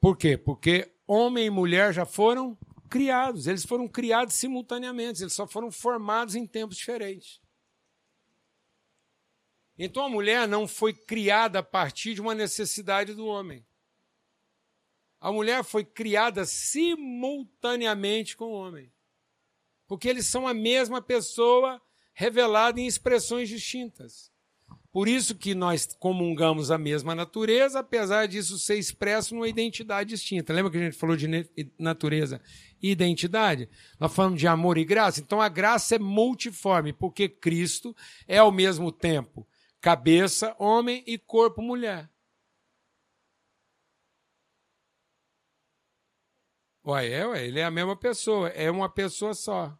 [0.00, 0.38] Por quê?
[0.38, 2.56] Porque homem e mulher já foram
[2.88, 7.42] criados, eles foram criados simultaneamente, eles só foram formados em tempos diferentes.
[9.76, 13.66] Então a mulher não foi criada a partir de uma necessidade do homem.
[15.18, 18.94] A mulher foi criada simultaneamente com o homem.
[19.94, 21.80] Porque eles são a mesma pessoa
[22.14, 24.28] revelada em expressões distintas.
[24.90, 30.52] Por isso que nós comungamos a mesma natureza, apesar disso ser expresso numa identidade distinta.
[30.52, 31.28] Lembra que a gente falou de
[31.78, 32.40] natureza
[32.82, 33.68] e identidade?
[34.00, 35.20] Nós falamos de amor e graça.
[35.20, 37.94] Então a graça é multiforme, porque Cristo
[38.26, 39.46] é ao mesmo tempo
[39.80, 42.10] cabeça, homem e corpo, mulher.
[46.84, 49.78] Ué, é, ué, ele é a mesma pessoa, é uma pessoa só.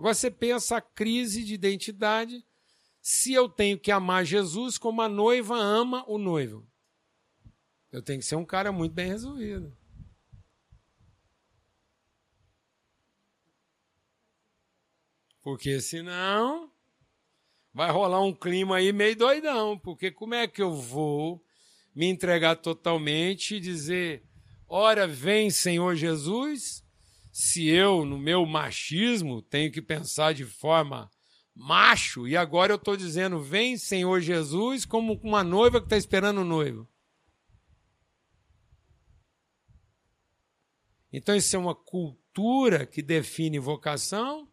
[0.00, 2.42] Agora você pensa a crise de identidade
[3.02, 6.66] se eu tenho que amar Jesus como a noiva ama o noivo.
[7.92, 9.76] Eu tenho que ser um cara muito bem resolvido.
[15.42, 16.72] Porque senão
[17.74, 19.78] vai rolar um clima aí meio doidão.
[19.78, 21.44] Porque como é que eu vou
[21.94, 24.24] me entregar totalmente e dizer:
[24.66, 26.79] Ora, vem Senhor Jesus,
[27.32, 31.10] se eu, no meu machismo, tenho que pensar de forma
[31.54, 36.40] macho, e agora eu estou dizendo: vem, Senhor Jesus, como uma noiva que está esperando
[36.40, 36.88] o noivo.
[41.12, 44.48] Então, isso é uma cultura que define vocação.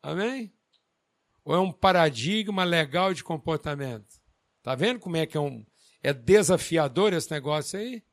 [0.00, 0.52] Amém?
[1.44, 4.20] Ou é um paradigma legal de comportamento?
[4.62, 5.64] Tá vendo como é que é um
[6.02, 8.04] é desafiador esse negócio aí?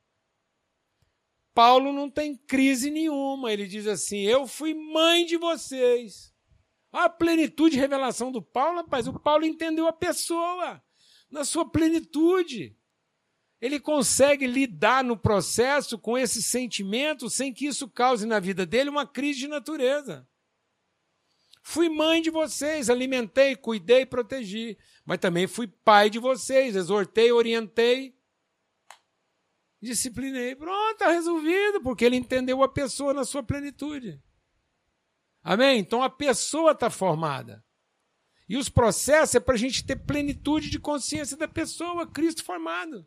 [1.54, 3.52] Paulo não tem crise nenhuma.
[3.52, 6.32] Ele diz assim: Eu fui mãe de vocês.
[6.92, 10.82] A plenitude de revelação do Paulo, rapaz, o Paulo entendeu a pessoa
[11.30, 12.76] na sua plenitude.
[13.60, 18.90] Ele consegue lidar no processo com esse sentimento sem que isso cause na vida dele
[18.90, 20.26] uma crise de natureza.
[21.62, 28.18] Fui mãe de vocês, alimentei, cuidei, protegi, mas também fui pai de vocês, exortei, orientei
[29.80, 30.54] disciplinei.
[30.54, 34.20] Pronto, está resolvido, porque ele entendeu a pessoa na sua plenitude.
[35.42, 35.78] Amém?
[35.78, 37.64] Então a pessoa está formada.
[38.48, 43.06] E os processos é para a gente ter plenitude de consciência da pessoa, Cristo formado.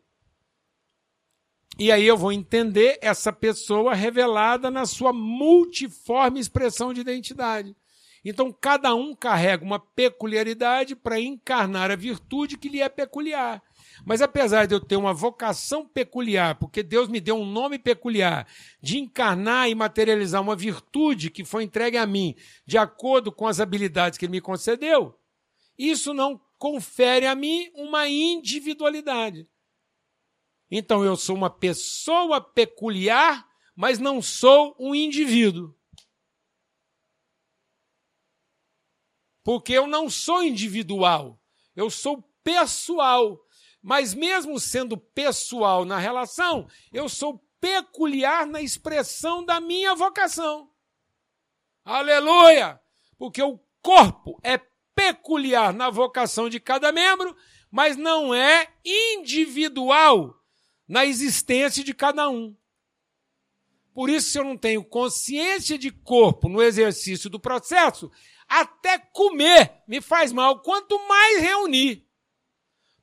[1.78, 7.76] E aí eu vou entender essa pessoa revelada na sua multiforme expressão de identidade.
[8.24, 13.62] Então cada um carrega uma peculiaridade para encarnar a virtude que lhe é peculiar.
[14.04, 18.46] Mas apesar de eu ter uma vocação peculiar, porque Deus me deu um nome peculiar,
[18.80, 22.34] de encarnar e materializar uma virtude que foi entregue a mim,
[22.66, 25.18] de acordo com as habilidades que Ele me concedeu,
[25.78, 29.48] isso não confere a mim uma individualidade.
[30.70, 35.74] Então eu sou uma pessoa peculiar, mas não sou um indivíduo.
[39.44, 41.38] Porque eu não sou individual,
[41.76, 43.38] eu sou pessoal.
[43.84, 50.70] Mas mesmo sendo pessoal na relação, eu sou peculiar na expressão da minha vocação.
[51.84, 52.80] Aleluia!
[53.18, 54.56] Porque o corpo é
[54.94, 57.36] peculiar na vocação de cada membro,
[57.70, 60.34] mas não é individual
[60.88, 62.56] na existência de cada um.
[63.92, 68.10] Por isso, se eu não tenho consciência de corpo no exercício do processo,
[68.48, 72.08] até comer me faz mal, quanto mais reunir.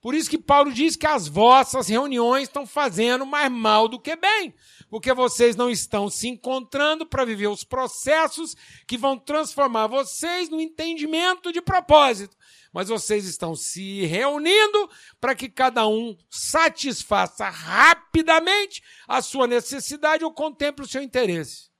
[0.02, 4.16] Por isso que Paulo diz que as vossas reuniões estão fazendo mais mal do que
[4.16, 4.54] bem,
[4.90, 8.56] porque vocês não estão se encontrando para viver os processos
[8.88, 12.36] que vão transformar vocês no entendimento de propósito,
[12.74, 14.90] mas vocês estão se reunindo
[15.20, 21.72] para que cada um satisfaça rapidamente a sua necessidade ou contemple o seu interesse.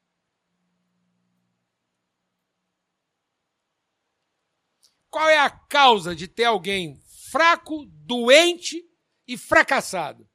[5.12, 6.98] qual é a causa de ter alguém
[7.32, 8.86] fraco, doente
[9.26, 10.28] e fracassado?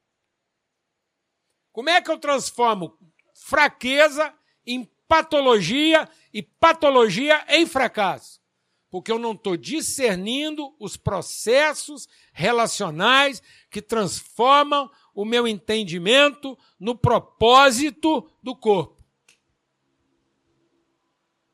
[1.71, 2.97] Como é que eu transformo
[3.35, 4.33] fraqueza
[4.65, 8.41] em patologia e patologia em fracasso?
[8.89, 18.27] Porque eu não estou discernindo os processos relacionais que transformam o meu entendimento no propósito
[18.41, 19.05] do corpo.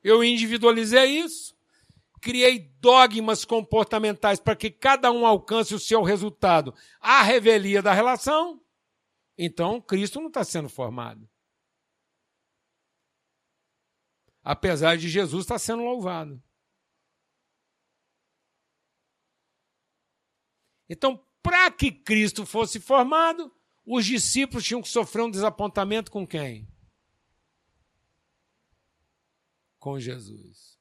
[0.02, 1.54] Eu individualizei isso,
[2.24, 8.64] criei dogmas comportamentais para que cada um alcance o seu resultado à revelia da relação.
[9.38, 11.30] Então, Cristo não está sendo formado.
[14.42, 16.42] Apesar de Jesus estar sendo louvado.
[20.90, 23.54] Então, para que Cristo fosse formado,
[23.86, 26.70] os discípulos tinham que sofrer um desapontamento com quem?
[29.78, 30.74] Com Jesus.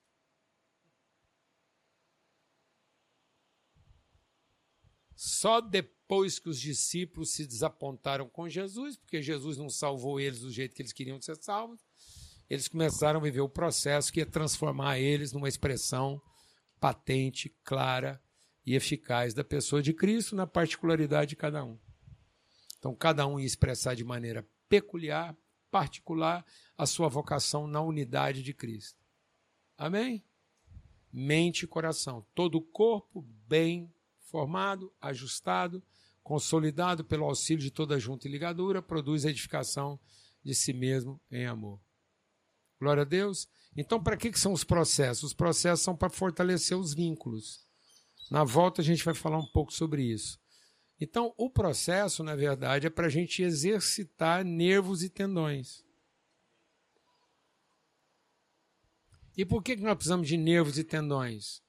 [5.24, 10.50] Só depois que os discípulos se desapontaram com Jesus, porque Jesus não salvou eles do
[10.50, 11.80] jeito que eles queriam ser salvos,
[12.50, 16.20] eles começaram a viver o processo que ia transformar eles numa expressão
[16.80, 18.20] patente, clara
[18.66, 21.78] e eficaz da pessoa de Cristo na particularidade de cada um.
[22.76, 25.36] Então, cada um ia expressar de maneira peculiar,
[25.70, 26.44] particular,
[26.76, 28.98] a sua vocação na unidade de Cristo.
[29.78, 30.24] Amém?
[31.12, 32.26] Mente e coração.
[32.34, 33.88] Todo o corpo bem
[34.32, 35.82] formado, ajustado,
[36.22, 40.00] consolidado pelo auxílio de toda junta e ligadura, produz a edificação
[40.42, 41.78] de si mesmo em amor.
[42.80, 43.46] Glória a Deus.
[43.76, 45.24] Então, para que, que são os processos?
[45.24, 47.66] Os processos são para fortalecer os vínculos.
[48.30, 50.40] Na volta a gente vai falar um pouco sobre isso.
[50.98, 55.84] Então, o processo, na verdade, é para a gente exercitar nervos e tendões.
[59.36, 61.62] E por que nós precisamos de nervos e tendões?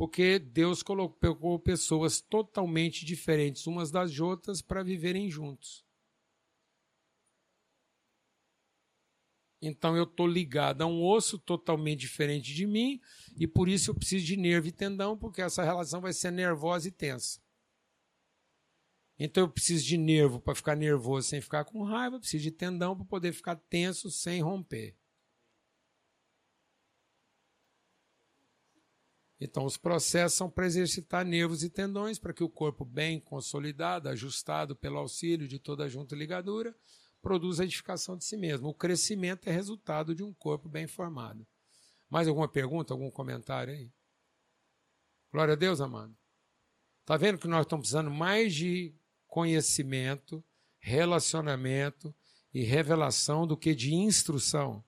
[0.00, 5.84] Porque Deus colocou pessoas totalmente diferentes umas das outras para viverem juntos.
[9.60, 12.98] Então eu estou ligado a um osso totalmente diferente de mim
[13.36, 16.88] e por isso eu preciso de nervo e tendão, porque essa relação vai ser nervosa
[16.88, 17.38] e tensa.
[19.18, 22.96] Então eu preciso de nervo para ficar nervoso sem ficar com raiva, preciso de tendão
[22.96, 24.96] para poder ficar tenso sem romper.
[29.40, 34.08] Então, os processos são para exercitar nervos e tendões para que o corpo bem consolidado,
[34.10, 36.76] ajustado pelo auxílio de toda a junta e ligadura,
[37.22, 38.68] produz a edificação de si mesmo.
[38.68, 41.46] O crescimento é resultado de um corpo bem formado.
[42.10, 43.90] Mais alguma pergunta, algum comentário aí?
[45.32, 46.14] Glória a Deus, amado.
[47.00, 48.94] Está vendo que nós estamos precisando mais de
[49.26, 50.44] conhecimento,
[50.78, 52.14] relacionamento
[52.52, 54.84] e revelação do que de instrução?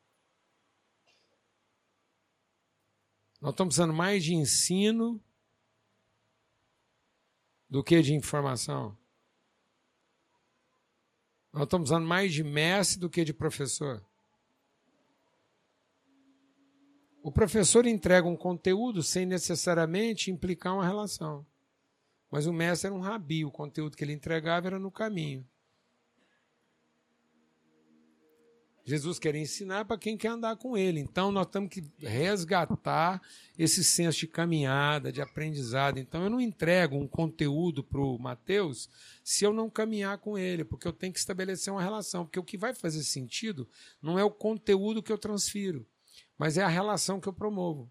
[3.43, 5.21] Nós estamos precisando mais de ensino
[7.69, 8.97] do que de informação.
[11.53, 14.01] Nós estamos usando mais de mestre do que de professor.
[17.21, 21.45] O professor entrega um conteúdo sem necessariamente implicar uma relação.
[22.31, 25.45] Mas o mestre era um rabi, o conteúdo que ele entregava era no caminho.
[28.85, 30.99] Jesus quer ensinar para quem quer andar com ele.
[30.99, 33.23] Então nós temos que resgatar
[33.57, 35.99] esse senso de caminhada, de aprendizado.
[35.99, 38.91] Então eu não entrego um conteúdo para o Mateus
[39.23, 42.25] se eu não caminhar com ele, porque eu tenho que estabelecer uma relação.
[42.25, 43.69] Porque o que vai fazer sentido
[44.01, 45.87] não é o conteúdo que eu transfiro,
[46.37, 47.91] mas é a relação que eu promovo.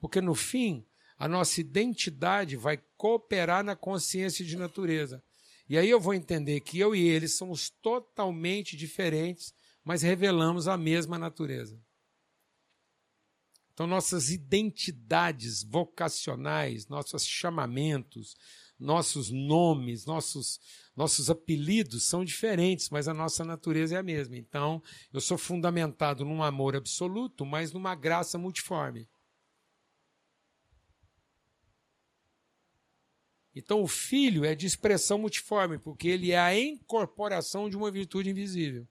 [0.00, 0.84] Porque no fim,
[1.16, 5.22] a nossa identidade vai cooperar na consciência de natureza.
[5.70, 9.54] E aí eu vou entender que eu e ele somos totalmente diferentes,
[9.84, 11.80] mas revelamos a mesma natureza.
[13.72, 18.36] Então, nossas identidades vocacionais, nossos chamamentos,
[18.76, 20.58] nossos nomes, nossos,
[20.96, 24.36] nossos apelidos são diferentes, mas a nossa natureza é a mesma.
[24.36, 29.08] Então, eu sou fundamentado num amor absoluto, mas numa graça multiforme.
[33.54, 38.30] Então, o filho é de expressão multiforme, porque ele é a incorporação de uma virtude
[38.30, 38.86] invisível.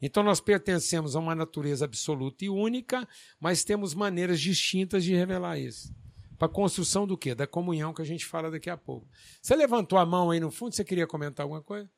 [0.00, 3.08] Então, nós pertencemos a uma natureza absoluta e única,
[3.40, 5.92] mas temos maneiras distintas de revelar isso.
[6.38, 7.34] Para a construção do quê?
[7.34, 9.08] Da comunhão que a gente fala daqui a pouco.
[9.42, 11.90] Você levantou a mão aí no fundo, você queria comentar alguma coisa?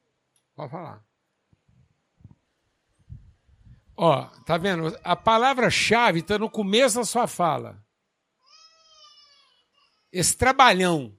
[0.55, 1.05] Pode falar.
[3.95, 4.99] Ó, tá vendo?
[5.05, 7.85] A palavra-chave está no começo da sua fala.
[10.11, 11.15] Esse trabalhão.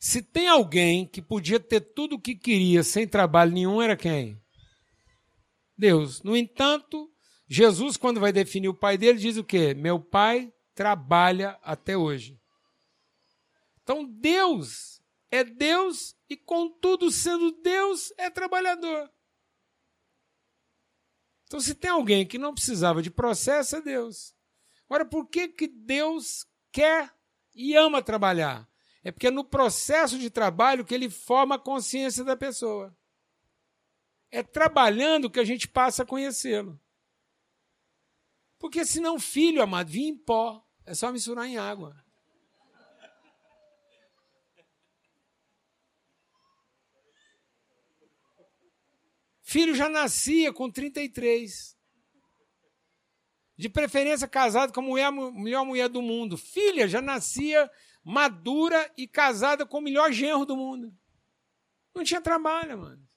[0.00, 4.42] Se tem alguém que podia ter tudo o que queria sem trabalho nenhum, era quem?
[5.76, 6.22] Deus.
[6.22, 7.12] No entanto,
[7.46, 9.74] Jesus, quando vai definir o pai dele, diz o quê?
[9.74, 12.40] Meu pai trabalha até hoje.
[13.82, 19.10] Então, Deus é Deus e, contudo, sendo Deus, é trabalhador.
[21.44, 24.34] Então, se tem alguém que não precisava de processo, é Deus.
[24.88, 27.12] Agora, por que, que Deus quer
[27.54, 28.69] e ama trabalhar?
[29.02, 32.96] É porque é no processo de trabalho que ele forma a consciência da pessoa.
[34.30, 36.78] É trabalhando que a gente passa a conhecê-lo.
[38.58, 40.62] Porque senão, filho amado, vinha em pó.
[40.84, 41.96] É só misturar em água.
[49.40, 51.76] Filho já nascia com 33.
[53.56, 56.36] De preferência casado com a mulher, melhor mulher do mundo.
[56.36, 57.68] Filha já nascia
[58.04, 60.94] madura e casada com o melhor genro do mundo.
[61.94, 63.08] Não tinha trabalho, mano.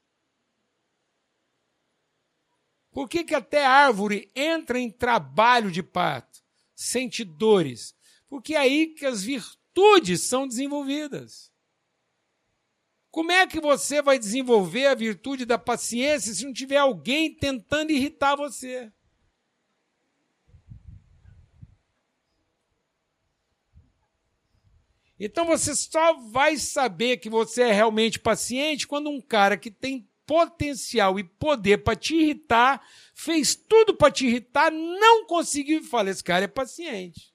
[2.91, 6.43] Por que, que até árvore entra em trabalho de parto?
[6.75, 7.95] Sente dores.
[8.27, 11.51] Porque é aí que as virtudes são desenvolvidas.
[13.09, 17.91] Como é que você vai desenvolver a virtude da paciência se não tiver alguém tentando
[17.91, 18.91] irritar você?
[25.25, 30.05] Então você só vai saber que você é realmente paciente quando um cara que tem
[30.25, 36.09] potencial e poder para te irritar, fez tudo para te irritar, não conseguiu e fala:
[36.09, 37.33] esse cara é paciente.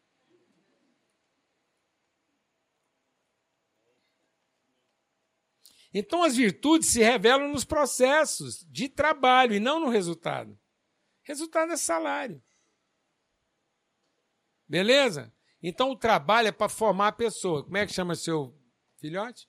[5.95, 10.59] Então as virtudes se revelam nos processos de trabalho e não no resultado.
[11.23, 12.43] Resultado é salário.
[14.69, 15.33] Beleza?
[15.63, 17.65] Então o trabalho é para formar a pessoa.
[17.65, 18.55] Como é que chama seu
[18.97, 19.49] filhote?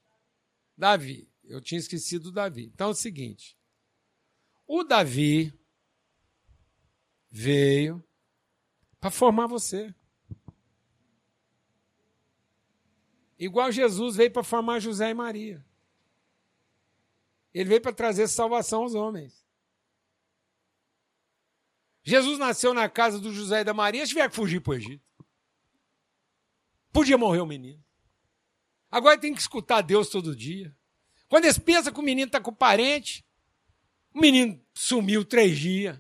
[0.78, 1.30] Davi.
[1.44, 2.72] Eu tinha esquecido o Davi.
[2.74, 3.58] Então é o seguinte:
[4.68, 5.54] o Davi
[7.30, 8.04] veio
[9.00, 9.94] para formar você.
[13.38, 15.66] Igual Jesus veio para formar José e Maria.
[17.54, 19.46] Ele veio para trazer salvação aos homens.
[22.04, 25.09] Jesus nasceu na casa do José e da Maria, tiver que fugir para o Egito.
[26.92, 27.84] Podia morrer o menino.
[28.92, 30.76] Agora tem que escutar Deus todo dia.
[31.28, 33.24] Quando eles pensam que o menino está com o parente,
[34.14, 35.98] o menino sumiu três dias.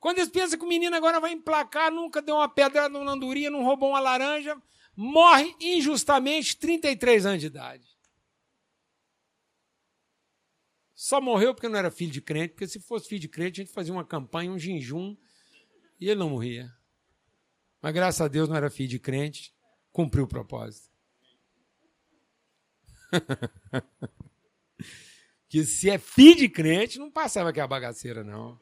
[0.00, 3.50] Quando eles pensam que o menino agora vai emplacar, nunca deu uma pedra numa andorinha,
[3.50, 4.60] não roubou uma laranja,
[4.96, 7.94] morre injustamente 33 anos de idade.
[10.94, 13.64] Só morreu porque não era filho de crente, porque se fosse filho de crente, a
[13.64, 15.16] gente fazia uma campanha, um jejum,
[16.00, 16.70] e ele não morria.
[17.84, 19.54] Mas graças a Deus não era filho de crente,
[19.92, 20.88] cumpriu o propósito.
[25.50, 28.58] que se é filho de crente, não passava aquela bagaceira, não.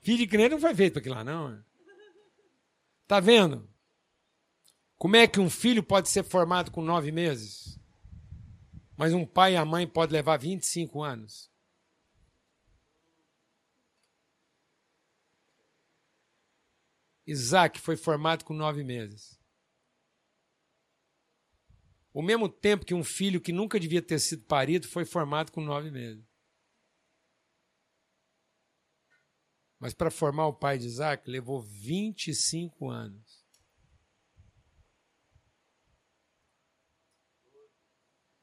[0.00, 1.64] Filho de crente não foi feito para aquilo lá, não.
[3.06, 3.70] Tá vendo?
[4.98, 7.78] Como é que um filho pode ser formado com nove meses?
[8.96, 11.51] Mas um pai e a mãe pode levar 25 anos.
[17.26, 19.40] Isaac foi formado com nove meses.
[22.12, 25.62] O mesmo tempo que um filho que nunca devia ter sido parido foi formado com
[25.62, 26.24] nove meses.
[29.78, 33.42] Mas para formar o pai de Isaac levou 25 anos.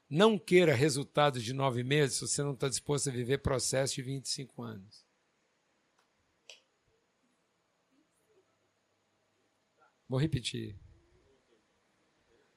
[0.09, 4.01] Não queira resultados de nove meses se você não está disposto a viver processo de
[4.01, 5.08] 25 anos.
[10.09, 10.75] Vou repetir.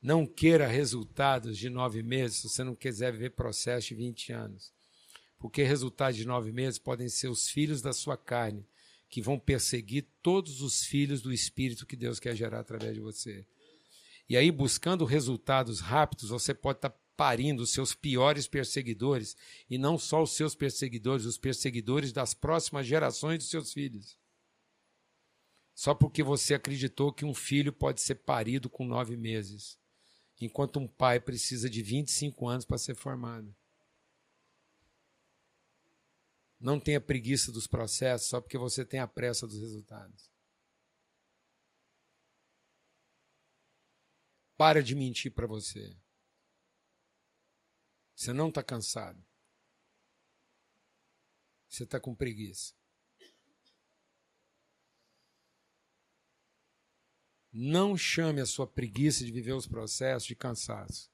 [0.00, 4.72] Não queira resultados de nove meses se você não quiser viver processo de 20 anos.
[5.38, 8.66] Porque resultados de nove meses podem ser os filhos da sua carne,
[9.08, 13.44] que vão perseguir todos os filhos do Espírito que Deus quer gerar através de você.
[14.28, 19.36] E aí, buscando resultados rápidos, você pode estar tá parindo os seus piores perseguidores,
[19.68, 24.16] e não só os seus perseguidores, os perseguidores das próximas gerações dos seus filhos.
[25.82, 29.80] Só porque você acreditou que um filho pode ser parido com nove meses,
[30.40, 33.52] enquanto um pai precisa de 25 anos para ser formado.
[36.60, 40.30] Não tenha preguiça dos processos só porque você tem a pressa dos resultados.
[44.56, 45.96] Para de mentir para você.
[48.14, 49.20] Você não está cansado.
[51.68, 52.72] Você está com preguiça.
[57.52, 61.12] Não chame a sua preguiça de viver os processos de cansaço.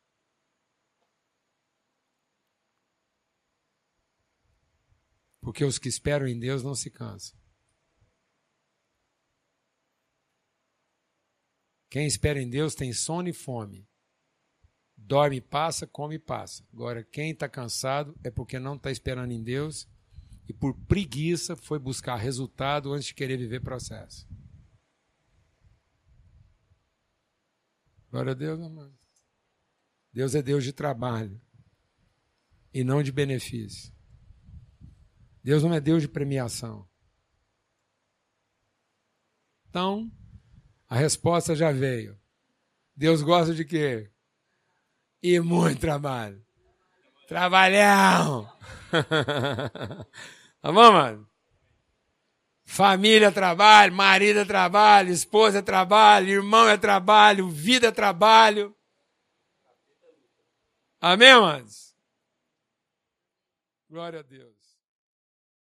[5.40, 7.36] Porque os que esperam em Deus não se cansam.
[11.90, 13.88] Quem espera em Deus tem sono e fome.
[14.94, 16.62] Dorme e passa, come e passa.
[16.72, 19.88] Agora, quem está cansado é porque não está esperando em Deus
[20.46, 24.28] e por preguiça foi buscar resultado antes de querer viver processo.
[28.10, 28.98] Glória a Deus, amado.
[30.12, 31.40] Deus é Deus de trabalho
[32.72, 33.92] e não de benefício.
[35.42, 36.88] Deus não é Deus de premiação.
[39.68, 40.10] Então,
[40.88, 42.18] a resposta já veio.
[42.96, 44.10] Deus gosta de quê?
[45.22, 46.44] E muito trabalho.
[47.28, 48.50] Trabalhão!
[50.60, 51.28] tá bom, mano?
[52.70, 58.76] Família é trabalho, marido é trabalho, esposa é trabalho, irmão é trabalho, vida é trabalho.
[61.00, 61.96] Amém, amados?
[63.88, 64.57] Glória a Deus.